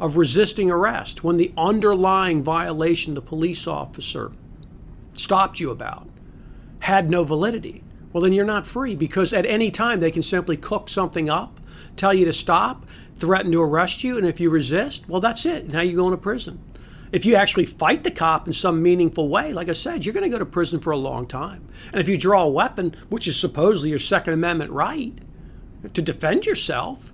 of 0.00 0.16
resisting 0.16 0.70
arrest 0.70 1.22
when 1.22 1.36
the 1.36 1.52
underlying 1.56 2.42
violation 2.42 3.14
the 3.14 3.20
police 3.20 3.66
officer 3.66 4.32
stopped 5.12 5.60
you 5.60 5.70
about 5.70 6.08
had 6.80 7.10
no 7.10 7.24
validity, 7.24 7.84
well, 8.12 8.22
then 8.22 8.32
you're 8.32 8.44
not 8.44 8.66
free 8.66 8.96
because 8.96 9.32
at 9.32 9.46
any 9.46 9.70
time 9.70 10.00
they 10.00 10.10
can 10.10 10.22
simply 10.22 10.56
cook 10.56 10.88
something 10.88 11.28
up, 11.28 11.60
tell 11.96 12.14
you 12.14 12.24
to 12.24 12.32
stop, 12.32 12.86
threaten 13.16 13.52
to 13.52 13.62
arrest 13.62 14.02
you, 14.02 14.16
and 14.16 14.26
if 14.26 14.40
you 14.40 14.48
resist, 14.48 15.08
well, 15.08 15.20
that's 15.20 15.44
it. 15.44 15.68
Now 15.68 15.82
you're 15.82 15.96
going 15.96 16.12
to 16.12 16.16
prison. 16.16 16.62
If 17.12 17.26
you 17.26 17.34
actually 17.34 17.66
fight 17.66 18.04
the 18.04 18.10
cop 18.10 18.46
in 18.46 18.54
some 18.54 18.82
meaningful 18.82 19.28
way, 19.28 19.52
like 19.52 19.68
I 19.68 19.74
said, 19.74 20.04
you're 20.04 20.14
going 20.14 20.24
to 20.24 20.30
go 20.30 20.38
to 20.38 20.46
prison 20.46 20.80
for 20.80 20.90
a 20.90 20.96
long 20.96 21.26
time. 21.26 21.68
And 21.92 22.00
if 22.00 22.08
you 22.08 22.16
draw 22.16 22.44
a 22.44 22.48
weapon, 22.48 22.96
which 23.10 23.28
is 23.28 23.38
supposedly 23.38 23.90
your 23.90 23.98
Second 23.98 24.32
Amendment 24.32 24.70
right 24.70 25.18
to 25.92 26.00
defend 26.00 26.46
yourself 26.46 27.12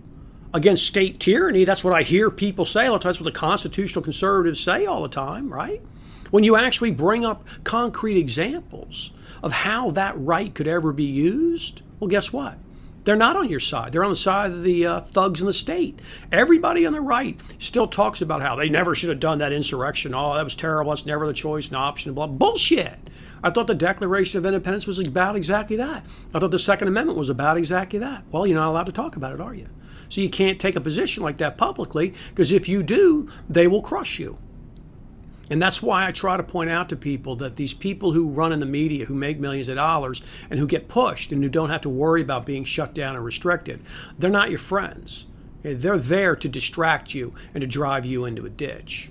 against 0.55 0.87
state 0.87 1.21
tyranny, 1.21 1.65
that's 1.65 1.85
what 1.85 1.93
I 1.93 2.03
hear 2.03 2.31
people 2.31 2.65
say 2.65 2.87
all 2.87 2.95
the 2.95 2.99
time. 2.99 3.11
That's 3.11 3.21
what 3.21 3.33
the 3.33 3.39
constitutional 3.39 4.03
conservatives 4.03 4.61
say 4.61 4.87
all 4.87 5.03
the 5.03 5.09
time, 5.09 5.53
right? 5.53 5.83
When 6.31 6.45
you 6.45 6.57
actually 6.57 6.91
bring 6.91 7.25
up 7.25 7.47
concrete 7.65 8.19
examples 8.19 9.13
of 9.43 9.53
how 9.53 9.91
that 9.93 10.19
right 10.19 10.55
could 10.55 10.69
ever 10.69 10.93
be 10.93 11.05
used, 11.05 11.83
well, 12.01 12.09
guess 12.09 12.33
what? 12.33 12.59
They're 13.05 13.17
not 13.17 13.37
on 13.37 13.49
your 13.49 13.61
side. 13.61 13.93
They're 13.93 14.05
on 14.05 14.11
the 14.11 14.17
side 14.17 14.51
of 14.51 14.63
the 14.63 14.87
uh, 14.87 15.01
thugs 15.01 15.41
in 15.41 15.47
the 15.47 15.53
state. 15.55 15.99
Everybody 16.31 16.85
on 16.85 16.93
the 16.93 17.01
right 17.01 17.41
still 17.59 17.87
talks 17.87 18.21
about 18.21 18.43
how 18.43 18.55
they 18.55 18.69
never 18.69 18.95
should 18.95 19.09
have 19.09 19.21
done 19.21 19.39
that 19.39 19.53
insurrection. 19.53 20.15
Oh, 20.15 20.35
that 20.35 20.45
was 20.45 20.55
terrible. 20.55 20.93
It's 20.93 21.07
never 21.07 21.27
the 21.27 21.33
choice 21.33 21.69
and 21.69 21.77
option. 21.77 22.13
Blah 22.13 22.27
bullshit. 22.27 22.99
I 23.43 23.49
thought 23.49 23.67
the 23.67 23.75
Declaration 23.75 24.39
of 24.39 24.45
Independence 24.45 24.87
was 24.87 24.99
about 24.99 25.37
exactly 25.37 25.77
that. 25.77 26.05
I 26.35 26.39
thought 26.39 26.51
the 26.51 26.59
Second 26.59 26.89
Amendment 26.89 27.19
was 27.19 27.31
about 27.31 27.57
exactly 27.57 27.99
that. 28.01 28.25
Well, 28.31 28.47
you're 28.47 28.57
not 28.57 28.69
allowed 28.69 28.87
to 28.87 28.93
talk 28.93 29.17
about 29.17 29.33
it, 29.33 29.41
are 29.41 29.55
you? 29.55 29.69
So 30.09 30.21
you 30.21 30.31
can't 30.31 30.61
take 30.61 30.77
a 30.77 30.81
position 30.81 31.23
like 31.23 31.37
that 31.39 31.59
publicly 31.59 32.15
because 32.31 32.53
if 32.53 32.69
you 32.69 32.83
do, 32.83 33.29
they 33.49 33.67
will 33.67 33.83
crush 33.83 34.19
you. 34.19 34.39
And 35.51 35.63
that's 35.63 35.83
why 35.83 36.07
I 36.07 36.13
try 36.13 36.37
to 36.37 36.43
point 36.43 36.71
out 36.71 36.89
to 36.91 36.97
people 36.97 37.37
that 37.37 37.57
these 37.57 37.73
people 37.73 38.13
who 38.13 38.29
run 38.29 38.53
in 38.53 38.61
the 38.61 38.67
media, 38.67 39.07
who 39.07 39.15
make 39.15 39.39
millions 39.39 39.69
of 39.69 39.77
dollars, 39.77 40.23
and 40.51 40.61
who 40.61 40.67
get 40.67 40.89
pushed 40.89 41.33
and 41.33 41.43
who 41.43 41.49
don't 41.49 41.71
have 41.71 41.81
to 41.83 41.89
worry 41.89 42.21
about 42.21 42.45
being 42.45 42.65
shut 42.65 42.95
down 42.95 43.17
or 43.17 43.23
restricted, 43.23 43.81
they're 44.19 44.31
not 44.31 44.51
your 44.51 44.59
friends. 44.59 45.27
Eh, 45.65 45.75
they're 45.77 45.99
there 45.99 46.37
to 46.37 46.49
distract 46.49 47.15
you 47.15 47.35
and 47.55 47.63
to 47.63 47.67
drive 47.67 48.05
you 48.05 48.25
into 48.25 48.45
a 48.45 48.51
ditch. 48.51 49.11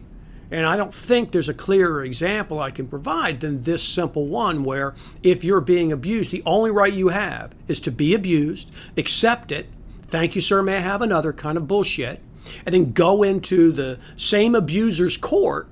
And 0.50 0.66
I 0.66 0.78
don't 0.78 0.94
think 0.94 1.32
there's 1.32 1.50
a 1.50 1.54
clearer 1.54 2.06
example 2.06 2.60
I 2.60 2.72
can 2.72 2.88
provide 2.88 3.42
than 3.42 3.64
this 3.64 3.84
simple 3.84 4.28
one 4.28 4.64
where 4.64 4.96
if 5.22 5.44
you're 5.44 5.60
being 5.60 5.92
abused, 5.92 6.32
the 6.32 6.44
only 6.46 6.72
right 6.72 6.94
you 6.94 7.10
have 7.10 7.54
is 7.68 7.82
to 7.82 7.92
be 7.92 8.14
abused, 8.14 8.72
accept 8.96 9.52
it, 9.52 9.68
thank 10.10 10.36
you, 10.36 10.42
sir, 10.42 10.62
may 10.62 10.78
I 10.78 10.82
have 10.82 11.02
another 11.02 11.34
kind 11.34 11.58
of 11.58 11.68
bullshit, 11.68 12.22
and 12.66 12.74
then 12.74 12.92
go 12.92 13.24
into 13.24 13.72
the 13.72 14.00
same 14.16 14.56
abuser's 14.56 15.18
court 15.18 15.68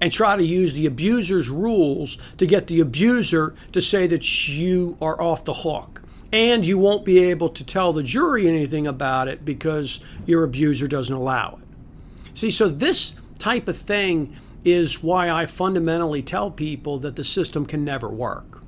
and 0.00 0.10
try 0.10 0.36
to 0.36 0.44
use 0.44 0.72
the 0.72 0.86
abuser's 0.86 1.48
rules 1.48 2.18
to 2.36 2.46
get 2.46 2.66
the 2.66 2.80
abuser 2.80 3.54
to 3.70 3.80
say 3.80 4.06
that 4.08 4.48
you 4.48 4.96
are 5.00 5.20
off 5.20 5.44
the 5.44 5.54
hook. 5.54 6.02
And 6.32 6.64
you 6.64 6.78
won't 6.78 7.04
be 7.04 7.18
able 7.18 7.50
to 7.50 7.62
tell 7.62 7.92
the 7.92 8.02
jury 8.02 8.48
anything 8.48 8.86
about 8.86 9.28
it 9.28 9.44
because 9.44 10.00
your 10.24 10.44
abuser 10.44 10.88
doesn't 10.88 11.14
allow 11.14 11.60
it. 11.60 12.38
See, 12.38 12.50
so 12.50 12.68
this 12.68 13.14
type 13.38 13.68
of 13.68 13.76
thing 13.76 14.36
is 14.64 15.02
why 15.02 15.30
I 15.30 15.44
fundamentally 15.46 16.22
tell 16.22 16.50
people 16.50 16.98
that 17.00 17.16
the 17.16 17.24
system 17.24 17.66
can 17.66 17.84
never 17.84 18.08
work 18.08 18.61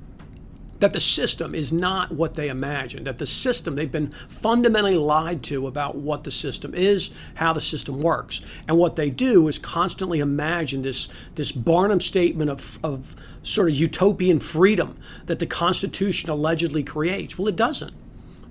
that 0.79 0.93
the 0.93 0.99
system 0.99 1.55
is 1.55 1.71
not 1.71 2.11
what 2.11 2.33
they 2.33 2.49
imagine, 2.49 3.05
that 3.05 3.17
the 3.17 3.25
system, 3.25 3.75
they've 3.75 3.91
been 3.91 4.11
fundamentally 4.27 4.95
lied 4.95 5.41
to 5.43 5.67
about 5.67 5.95
what 5.95 6.23
the 6.23 6.31
system 6.31 6.73
is, 6.73 7.11
how 7.35 7.53
the 7.53 7.61
system 7.61 8.01
works. 8.01 8.41
And 8.67 8.77
what 8.77 8.95
they 8.95 9.09
do 9.09 9.47
is 9.47 9.57
constantly 9.57 10.19
imagine 10.19 10.81
this, 10.81 11.07
this 11.35 11.51
Barnum 11.51 12.01
statement 12.01 12.49
of, 12.49 12.77
of 12.83 13.15
sort 13.41 13.69
of 13.69 13.75
utopian 13.75 14.39
freedom 14.39 14.97
that 15.27 15.39
the 15.39 15.47
Constitution 15.47 16.29
allegedly 16.29 16.83
creates. 16.83 17.37
Well, 17.37 17.47
it 17.47 17.55
doesn't. 17.55 17.93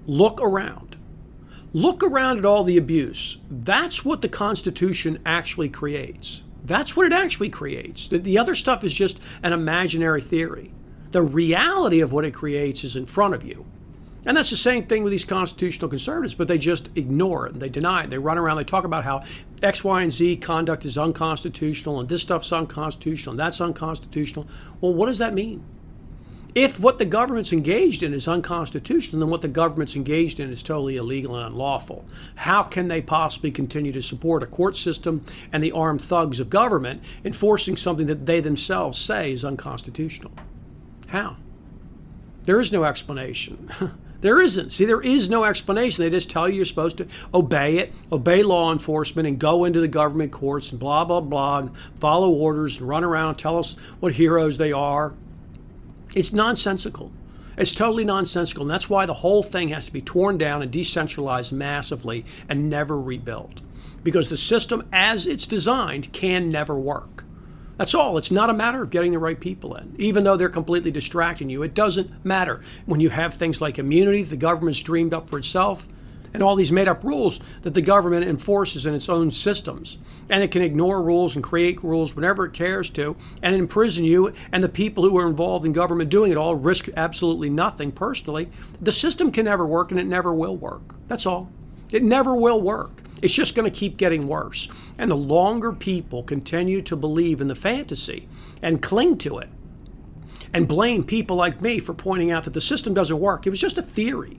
Look 0.07 0.41
around. 0.41 0.97
Look 1.73 2.03
around 2.03 2.39
at 2.39 2.45
all 2.45 2.65
the 2.65 2.77
abuse. 2.77 3.37
That's 3.51 4.05
what 4.05 4.23
the 4.23 4.29
Constitution 4.29 5.19
actually 5.27 5.69
creates. 5.69 6.43
That's 6.65 6.97
what 6.97 7.07
it 7.07 7.13
actually 7.13 7.51
creates. 7.51 8.09
The, 8.09 8.19
the 8.19 8.39
other 8.39 8.55
stuff 8.55 8.83
is 8.85 8.95
just 8.95 9.21
an 9.43 9.53
imaginary 9.53 10.23
theory. 10.23 10.73
The 11.15 11.23
reality 11.23 12.01
of 12.01 12.13
what 12.13 12.25
it 12.25 12.35
creates 12.35 12.83
is 12.83 12.97
in 12.97 13.07
front 13.07 13.35
of 13.35 13.45
you. 13.45 13.65
And 14.27 14.37
that's 14.37 14.51
the 14.51 14.57
same 14.57 14.87
thing 14.87 15.05
with 15.05 15.13
these 15.13 15.25
constitutional 15.25 15.89
conservatives, 15.89 16.35
but 16.35 16.49
they 16.49 16.59
just 16.59 16.89
ignore 16.97 17.47
it 17.47 17.61
they 17.61 17.69
deny 17.69 18.03
it. 18.03 18.11
They 18.11 18.19
run 18.19 18.37
around, 18.37 18.57
they 18.57 18.65
talk 18.65 18.83
about 18.83 19.05
how 19.05 19.23
X, 19.63 19.85
Y, 19.85 20.03
and 20.03 20.13
Z 20.13 20.39
conduct 20.39 20.85
is 20.85 20.99
unconstitutional 20.99 22.01
and 22.01 22.09
this 22.09 22.23
stuff's 22.23 22.51
unconstitutional 22.51 23.35
and 23.35 23.39
that's 23.39 23.61
unconstitutional. 23.61 24.49
Well, 24.81 24.93
what 24.93 25.07
does 25.07 25.19
that 25.19 25.35
mean? 25.35 25.63
If 26.53 26.81
what 26.81 26.99
the 26.99 27.05
government's 27.05 27.53
engaged 27.53 28.03
in 28.03 28.13
is 28.13 28.27
unconstitutional, 28.27 29.21
then 29.21 29.31
what 29.31 29.43
the 29.43 29.47
government's 29.47 29.95
engaged 29.95 30.41
in 30.41 30.51
is 30.51 30.65
totally 30.65 30.97
illegal 30.97 31.37
and 31.37 31.47
unlawful. 31.47 32.05
How 32.35 32.65
can 32.65 32.89
they 32.89 33.01
possibly 33.01 33.53
continue 33.53 33.93
to 33.93 34.03
support 34.03 34.43
a 34.43 34.47
court 34.47 34.77
system 34.77 35.25
and 35.53 35.63
the 35.63 35.71
armed 35.71 36.03
thugs 36.03 36.41
of 36.41 36.51
government 36.51 37.05
enforcing 37.25 37.77
something 37.77 38.09
that 38.09 38.27
they 38.27 38.41
themselves 38.41 38.99
say 38.99 39.31
is 39.31 39.45
unconstitutional? 39.45 40.33
How? 41.15 41.37
There 42.43 42.59
is 42.59 42.73
no 42.73 42.83
explanation. 42.83 43.71
there 44.21 44.41
isn't. 44.41 44.71
See, 44.71 44.85
there 44.85 45.01
is 45.01 45.31
no 45.31 45.45
explanation. 45.45 46.03
They 46.03 46.11
just 46.11 46.29
tell 46.29 46.49
you 46.49 46.57
you're 46.57 46.65
supposed 46.65 46.99
to 46.99 47.07
obey 47.33 47.79
it, 47.79 47.93
obey 48.11 48.43
law 48.43 48.73
enforcement, 48.73 49.29
and 49.29 49.39
go 49.39 49.63
into 49.63 49.79
the 49.79 49.87
government 49.87 50.33
courts 50.33 50.73
and 50.73 50.81
blah, 50.81 51.05
blah, 51.05 51.21
blah, 51.21 51.59
and 51.59 51.71
follow 51.95 52.33
orders 52.33 52.81
and 52.81 52.89
run 52.89 53.05
around 53.05 53.29
and 53.29 53.39
tell 53.39 53.61
us 53.61 53.77
what 54.01 54.15
heroes 54.15 54.59
they 54.59 54.73
are. 54.73 55.15
It's 56.17 56.33
nonsensical. 56.33 57.13
It's 57.57 57.71
totally 57.71 58.05
nonsensical. 58.05 58.63
And 58.63 58.71
that's 58.73 58.91
why 58.91 59.07
the 59.07 59.15
whole 59.15 59.45
thing 59.45 59.69
has 59.69 59.87
to 59.87 59.93
be 59.93 60.03
torn 60.03 60.37
down 60.37 60.63
and 60.63 60.71
decentralized 60.73 61.53
massively 61.53 62.25
and 62.49 62.69
never 62.69 63.01
rebuilt. 63.01 63.61
Because 64.03 64.31
the 64.31 64.37
system, 64.37 64.89
as 64.93 65.29
it's 65.29 65.47
designed, 65.47 66.13
can 66.13 66.49
never 66.51 66.77
work. 66.77 67.24
That's 67.77 67.95
all. 67.95 68.17
It's 68.19 68.31
not 68.31 68.51
a 68.51 68.55
matter 68.55 68.83
of 68.83 68.91
getting 68.91 69.13
the 69.13 69.19
right 69.19 69.39
people 69.39 69.75
in, 69.75 69.95
even 69.99 70.25
though 70.25 70.37
they're 70.37 70.49
completely 70.49 70.91
distracting 70.91 71.51
you. 71.51 71.63
It 71.63 71.75
doesn't 71.75 72.25
matter. 72.25 72.63
When 72.87 73.01
you 73.01 73.11
have 73.11 73.35
things 73.35 73.61
like 73.61 73.79
immunity, 73.79 74.23
the 74.23 74.37
government's 74.37 74.81
dreamed 74.81 75.13
up 75.13 75.29
for 75.29 75.39
itself, 75.39 75.89
and 76.33 76.43
all 76.43 76.57
these 76.57 76.73
made 76.73 76.89
up 76.89 77.05
rules 77.05 77.41
that 77.63 77.75
the 77.75 77.81
government 77.81 78.27
enforces 78.27 78.87
in 78.87 78.95
its 78.95 79.09
own 79.09 79.31
systems. 79.31 79.99
And 80.29 80.43
it 80.43 80.51
can 80.51 80.63
ignore 80.63 81.01
rules 81.03 81.37
and 81.37 81.45
create 81.45 81.83
rules 81.85 82.17
whenever 82.17 82.45
it 82.47 82.53
cares 82.53 82.91
to 82.91 83.17
and 83.41 83.55
imprison 83.55 84.05
you 84.05 84.33
and 84.51 84.63
the 84.63 84.69
people 84.69 85.09
who 85.09 85.17
are 85.17 85.29
involved 85.29 85.65
in 85.65 85.73
government 85.73 86.11
doing 86.11 86.33
it 86.33 86.37
all 86.37 86.57
risk 86.57 86.89
absolutely 86.97 87.51
nothing 87.51 87.93
personally. 87.93 88.49
The 88.81 88.91
system 88.91 89.31
can 89.31 89.45
never 89.45 89.65
work 89.65 89.93
and 89.93 90.01
it 90.01 90.07
never 90.07 90.35
will 90.35 90.57
work. 90.57 90.97
That's 91.07 91.27
all. 91.27 91.51
It 91.93 92.03
never 92.03 92.35
will 92.35 92.61
work. 92.61 93.04
It's 93.25 93.33
just 93.33 93.55
going 93.55 93.65
to 93.65 93.75
keep 93.75 93.97
getting 93.97 94.27
worse. 94.27 94.69
And 94.99 95.11
the 95.11 95.17
longer 95.17 95.73
people 95.73 96.23
continue 96.23 96.83
to 96.83 96.95
believe 96.95 97.41
in 97.41 97.49
the 97.49 97.55
fantasy 97.55 98.29
and 98.61 98.83
cling 98.83 99.17
to 99.19 99.39
it 99.39 99.49
and 100.53 100.69
blame 100.69 101.03
people 101.03 101.35
like 101.35 101.63
me 101.63 101.79
for 101.79 101.95
pointing 101.95 102.31
out 102.31 102.45
that 102.45 102.53
the 102.53 102.61
system 102.61 102.93
doesn't 102.93 103.19
work, 103.19 103.47
it 103.47 103.51
was 103.51 103.63
just 103.63 103.79
a 103.79 103.83
theory. 103.83 104.39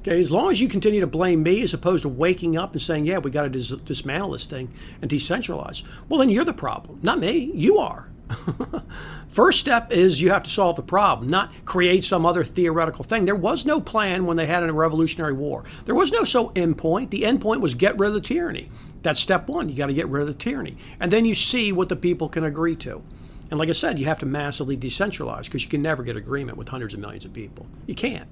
Okay, 0.00 0.20
as 0.20 0.30
long 0.30 0.50
as 0.50 0.60
you 0.60 0.68
continue 0.68 1.00
to 1.00 1.06
blame 1.06 1.42
me 1.42 1.62
as 1.62 1.72
opposed 1.72 2.02
to 2.02 2.10
waking 2.10 2.58
up 2.58 2.72
and 2.72 2.82
saying, 2.82 3.06
yeah, 3.06 3.16
we 3.16 3.30
got 3.30 3.44
to 3.44 3.48
dis- 3.48 3.70
dismantle 3.70 4.32
this 4.32 4.44
thing 4.44 4.68
and 5.00 5.10
decentralize, 5.10 5.82
well, 6.10 6.20
then 6.20 6.28
you're 6.28 6.44
the 6.44 6.52
problem, 6.52 7.00
not 7.02 7.18
me. 7.18 7.52
You 7.54 7.78
are. 7.78 8.10
First 9.28 9.60
step 9.60 9.92
is 9.92 10.20
you 10.20 10.30
have 10.30 10.44
to 10.44 10.50
solve 10.50 10.76
the 10.76 10.82
problem, 10.82 11.28
not 11.28 11.52
create 11.64 12.04
some 12.04 12.24
other 12.24 12.44
theoretical 12.44 13.04
thing. 13.04 13.24
There 13.24 13.34
was 13.34 13.66
no 13.66 13.80
plan 13.80 14.26
when 14.26 14.36
they 14.36 14.46
had 14.46 14.62
a 14.62 14.72
revolutionary 14.72 15.32
war. 15.32 15.64
There 15.84 15.94
was 15.94 16.12
no 16.12 16.24
so 16.24 16.52
end 16.54 16.78
point. 16.78 17.10
The 17.10 17.24
end 17.24 17.40
point 17.40 17.60
was 17.60 17.74
get 17.74 17.98
rid 17.98 18.08
of 18.08 18.14
the 18.14 18.20
tyranny. 18.20 18.70
That's 19.02 19.20
step 19.20 19.48
one. 19.48 19.68
You 19.68 19.76
got 19.76 19.88
to 19.88 19.94
get 19.94 20.08
rid 20.08 20.22
of 20.22 20.28
the 20.28 20.34
tyranny. 20.34 20.78
And 20.98 21.12
then 21.12 21.24
you 21.24 21.34
see 21.34 21.72
what 21.72 21.88
the 21.88 21.96
people 21.96 22.28
can 22.28 22.44
agree 22.44 22.76
to. 22.76 23.02
And 23.50 23.58
like 23.58 23.68
I 23.68 23.72
said, 23.72 23.98
you 23.98 24.06
have 24.06 24.20
to 24.20 24.26
massively 24.26 24.76
decentralize 24.76 25.44
because 25.44 25.62
you 25.62 25.68
can 25.68 25.82
never 25.82 26.02
get 26.02 26.16
agreement 26.16 26.56
with 26.56 26.68
hundreds 26.68 26.94
of 26.94 27.00
millions 27.00 27.24
of 27.24 27.32
people. 27.32 27.66
You 27.86 27.94
can't. 27.94 28.28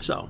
So 0.00 0.28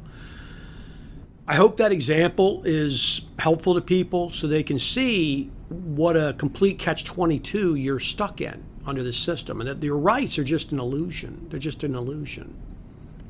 I 1.50 1.56
hope 1.56 1.78
that 1.78 1.90
example 1.90 2.62
is 2.64 3.22
helpful 3.40 3.74
to 3.74 3.80
people 3.80 4.30
so 4.30 4.46
they 4.46 4.62
can 4.62 4.78
see 4.78 5.50
what 5.68 6.16
a 6.16 6.36
complete 6.38 6.78
catch 6.78 7.02
22 7.02 7.74
you're 7.74 7.98
stuck 7.98 8.40
in 8.40 8.62
under 8.86 9.02
this 9.02 9.16
system 9.16 9.60
and 9.60 9.68
that 9.68 9.82
your 9.82 9.98
rights 9.98 10.38
are 10.38 10.44
just 10.44 10.70
an 10.70 10.78
illusion. 10.78 11.48
They're 11.50 11.58
just 11.58 11.82
an 11.82 11.96
illusion. 11.96 12.54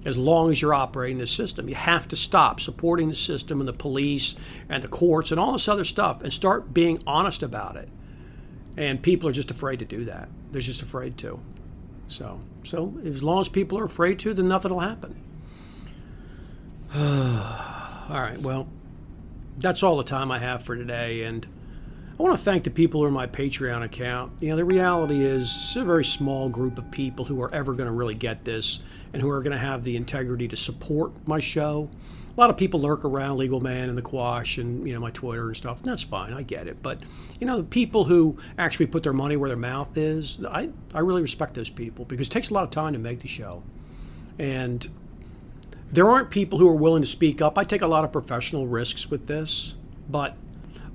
As 0.05 0.19
long 0.19 0.51
as 0.51 0.61
you're 0.61 0.75
operating 0.75 1.17
the 1.17 1.27
system, 1.27 1.67
you 1.67 1.75
have 1.77 2.09
to 2.09 2.17
stop 2.17 2.61
supporting 2.61 3.09
the 3.09 3.15
system 3.15 3.59
and 3.59 3.67
the 3.67 3.73
police 3.73 4.35
and 4.69 4.83
the 4.85 4.89
courts 4.89 5.31
and 5.31 5.41
all 5.41 5.55
this 5.55 5.67
other 5.67 5.87
stuff 5.87 6.21
and 6.21 6.31
start 6.31 6.75
being 6.75 7.03
honest 7.07 7.43
about 7.43 7.77
it. 7.77 7.89
And 8.77 9.03
people 9.03 9.31
are 9.31 9.33
just 9.33 9.51
afraid 9.51 9.79
to 9.79 9.87
do 9.87 10.05
that. 10.05 10.29
They're 10.53 10.61
just 10.61 10.83
afraid 10.83 11.17
to. 11.19 11.41
So, 12.09 12.43
so 12.65 13.01
as 13.03 13.23
long 13.23 13.41
as 13.41 13.49
people 13.49 13.79
are 13.79 13.85
afraid 13.85 14.19
to, 14.19 14.35
then 14.35 14.47
nothing 14.47 14.73
will 14.73 14.81
happen. 14.81 15.17
All 18.11 18.21
right, 18.21 18.39
well, 18.39 18.67
that's 19.59 19.85
all 19.85 19.97
the 19.97 20.03
time 20.03 20.33
I 20.33 20.41
have 20.41 20.65
for 20.65 20.75
today. 20.75 21.23
And 21.23 21.47
I 22.19 22.23
want 22.25 22.37
to 22.37 22.45
thank 22.45 22.65
the 22.65 22.71
people 22.71 23.01
who 23.01 23.07
are 23.07 23.11
my 23.13 23.29
Patreon 23.29 23.85
account. 23.85 24.33
You 24.41 24.49
know, 24.49 24.57
the 24.57 24.65
reality 24.65 25.23
is 25.25 25.45
it's 25.45 25.77
a 25.77 25.85
very 25.85 26.05
small 26.05 26.49
group 26.49 26.77
of 26.77 26.91
people 26.91 27.25
who 27.25 27.41
are 27.41 27.55
ever 27.55 27.73
going 27.73 27.87
to 27.87 27.93
really 27.93 28.15
get 28.15 28.45
this 28.45 28.81
and 29.13 29.23
who 29.23 29.31
are 29.31 29.41
going 29.43 29.53
to 29.53 29.59
have 29.59 29.85
the 29.85 29.95
integrity 29.95 30.49
to 30.49 30.57
support 30.57 31.13
my 31.29 31.39
show. 31.39 31.89
A 32.37 32.41
lot 32.41 32.51
of 32.51 32.57
people 32.57 32.81
lurk 32.81 33.05
around 33.05 33.39
Legal 33.39 33.61
Man 33.61 33.89
and 33.89 33.97
the 33.97 34.03
Quash 34.03 34.59
and, 34.59 34.89
you 34.89 34.93
know, 34.93 34.99
my 34.99 35.13
Twitter 35.13 35.47
and 35.47 35.57
stuff. 35.57 35.79
And 35.79 35.89
that's 35.89 36.03
fine. 36.03 36.33
I 36.33 36.43
get 36.43 36.67
it. 36.67 36.83
But, 36.83 36.99
you 37.39 37.47
know, 37.47 37.59
the 37.59 37.63
people 37.63 38.07
who 38.07 38.37
actually 38.59 38.87
put 38.87 39.05
their 39.05 39.13
money 39.13 39.37
where 39.37 39.49
their 39.49 39.57
mouth 39.57 39.97
is, 39.97 40.45
I, 40.51 40.71
I 40.93 40.99
really 40.99 41.23
respect 41.23 41.55
those 41.55 41.71
people 41.71 42.07
because 42.07 42.27
it 42.27 42.31
takes 42.31 42.51
a 42.51 42.55
lot 42.55 42.65
of 42.65 42.73
time 42.73 42.93
to 42.95 42.99
make 42.99 43.21
the 43.21 43.29
show. 43.29 43.63
And 44.37 44.89
there 45.93 46.09
aren't 46.09 46.31
people 46.31 46.59
who 46.59 46.69
are 46.69 46.75
willing 46.75 47.03
to 47.03 47.09
speak 47.09 47.43
up. 47.43 47.59
I 47.59 47.65
take 47.65 47.83
a 47.83 47.87
lot 47.87 48.05
of 48.05 48.13
professional 48.13 48.67
risks 48.67 49.11
with 49.11 49.27
this, 49.27 49.75
but 50.09 50.37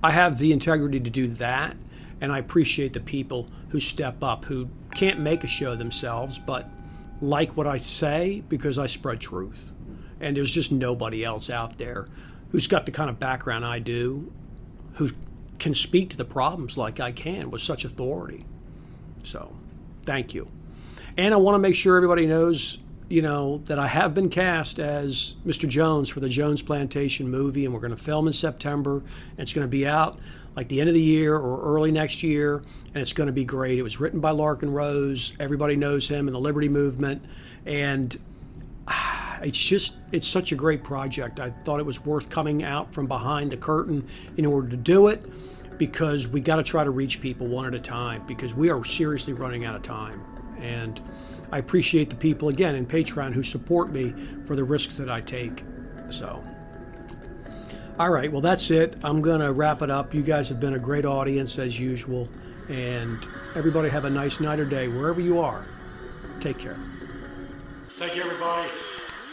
I 0.02 0.12
have 0.12 0.38
the 0.38 0.54
integrity 0.54 1.00
to 1.00 1.10
do 1.10 1.28
that. 1.28 1.76
And 2.22 2.32
I 2.32 2.40
appreciate 2.40 2.94
the 2.94 3.02
people 3.02 3.50
who 3.70 3.80
step 3.80 4.24
up, 4.24 4.46
who 4.46 4.70
can't 4.96 5.20
make 5.20 5.44
a 5.44 5.48
show 5.48 5.76
themselves, 5.76 6.40
but 6.40 6.70
like 7.22 7.58
what 7.58 7.68
I 7.68 7.78
say 7.78 8.42
because 8.48 8.78
I 8.78 8.88
spread 8.88 9.20
truth. 9.20 9.72
And 10.20 10.38
there's 10.38 10.52
just 10.52 10.72
nobody 10.72 11.26
else 11.26 11.50
out 11.50 11.78
there 11.78 12.08
who's 12.52 12.68
got 12.68 12.86
the 12.86 12.92
kind 12.92 13.10
of 13.10 13.20
background 13.20 13.66
I 13.66 13.80
do, 13.80 14.32
who 14.94 15.10
can 15.60 15.74
speak 15.74 16.10
to 16.12 16.18
the 16.18 16.26
problems 16.26 16.78
like 16.78 17.02
I 17.02 17.12
can 17.12 17.52
with 17.52 17.62
such 17.62 17.84
authority. 17.84 18.46
So, 19.24 19.54
thank 20.04 20.34
you. 20.34 20.48
And 21.18 21.34
I 21.34 21.38
want 21.38 21.56
to 21.56 21.60
make 21.60 21.76
sure 21.76 21.98
everybody 21.98 22.26
knows 22.26 22.78
you 23.08 23.22
know, 23.22 23.60
that 23.66 23.78
I 23.78 23.88
have 23.88 24.14
been 24.14 24.30
cast 24.30 24.80
as 24.80 25.36
Mr. 25.46 25.68
Jones 25.70 26.10
for 26.10 26.20
the 26.20 26.30
Jones 26.30 26.62
Plantation 26.62 27.30
movie, 27.30 27.66
and 27.66 27.74
we're 27.74 27.80
going 27.80 27.96
to 27.96 28.02
film 28.02 28.28
in 28.28 28.34
September. 28.34 28.98
And 28.98 29.40
it's 29.40 29.54
going 29.54 29.66
to 29.66 29.72
be 29.72 29.86
out 29.86 30.20
like 30.56 30.70
the 30.70 30.80
end 30.80 30.90
of 30.90 30.96
the 30.96 31.02
year 31.02 31.36
or 31.36 31.62
early 31.62 31.92
next 31.92 32.24
year, 32.24 32.58
and 32.88 32.98
it's 32.98 33.14
going 33.14 33.28
to 33.28 33.34
be 33.34 33.46
great. 33.46 33.78
It 33.78 33.84
was 33.84 34.00
written 34.00 34.20
by 34.20 34.32
Larken 34.32 34.74
Rose. 34.74 35.34
Everybody 35.40 35.76
knows 35.76 36.08
him 36.08 36.28
in 36.28 36.34
the 36.34 36.40
Liberty 36.40 36.70
Movement, 36.70 37.24
and 37.66 38.18
ah, 38.88 39.40
it's 39.42 39.64
just 39.64 39.98
it's 40.12 40.28
such 40.28 40.52
a 40.52 40.56
great 40.56 40.84
project. 40.84 41.40
I 41.40 41.52
thought 41.52 41.80
it 41.80 41.86
was 41.86 42.04
worth 42.06 42.30
coming 42.30 42.64
out 42.64 42.94
from 42.94 43.06
behind 43.06 43.52
the 43.52 43.58
curtain 43.58 44.08
in 44.38 44.46
order 44.46 44.70
to 44.70 44.78
do 44.78 45.08
it 45.08 45.26
because 45.78 46.28
we 46.28 46.40
got 46.40 46.56
to 46.56 46.64
try 46.64 46.84
to 46.84 46.92
reach 46.92 47.20
people 47.22 47.48
one 47.48 47.66
at 47.66 47.74
a 47.74 47.80
time 47.80 48.26
because 48.26 48.56
we 48.56 48.70
are 48.70 48.84
seriously 48.86 49.34
running 49.34 49.66
out 49.66 49.76
of 49.76 49.82
time 49.82 50.24
and 50.60 51.02
I 51.52 51.58
appreciate 51.58 52.10
the 52.10 52.16
people 52.16 52.50
again 52.50 52.76
in 52.76 52.86
Patreon 52.86 53.34
who 53.34 53.44
support 53.44 53.92
me 53.92 54.14
for 54.46 54.56
the 54.56 54.64
risks 54.64 54.96
that 54.96 55.10
I 55.10 55.22
take. 55.22 55.64
So, 56.10 56.44
all 57.98 58.12
right, 58.12 58.32
well, 58.32 58.42
that's 58.42 58.72
it. 58.72 58.98
I'm 59.04 59.22
going 59.22 59.40
to 59.40 59.54
wrap 59.54 59.82
it 59.82 59.90
up. 59.90 60.14
You 60.14 60.22
guys 60.22 60.50
have 60.50 60.60
been 60.60 60.74
a 60.74 60.80
great 60.80 61.06
audience 61.06 61.58
as 61.58 61.80
usual. 61.80 62.28
And 62.68 63.28
everybody 63.56 63.90
have 63.90 64.06
a 64.06 64.10
nice 64.10 64.40
night 64.40 64.60
or 64.60 64.66
day 64.66 64.88
wherever 64.88 65.22
you 65.22 65.40
are. 65.40 65.66
Take 66.42 66.58
care. 66.58 66.78
Thank 67.98 68.16
you, 68.16 68.24
everybody. 68.24 68.70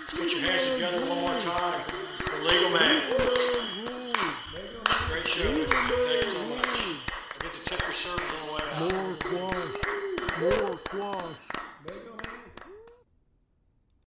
Let's 0.00 0.12
put 0.12 0.30
your 0.30 0.50
hands 0.50 0.74
together 0.74 1.00
one 1.08 1.20
more 1.20 1.40
time 1.40 1.80
for 1.80 2.42
Legal 2.44 2.70
Man. 2.70 3.02
Great 5.08 5.26
show. 5.26 5.64
Thanks 5.64 6.28
so 6.28 6.48
much. 6.50 6.66
I 6.68 7.42
get 7.42 7.52
to 7.54 7.64
tip 7.64 7.80
your 7.80 7.92
servers 7.92 8.32
on 8.32 8.46
the 8.46 8.52
way 8.52 8.60
out. 8.74 8.92
More 8.92 9.16
quash. 9.16 10.60
More 10.60 10.76
quash. 10.78 11.12
Mega 11.12 11.40
Man. 11.40 11.51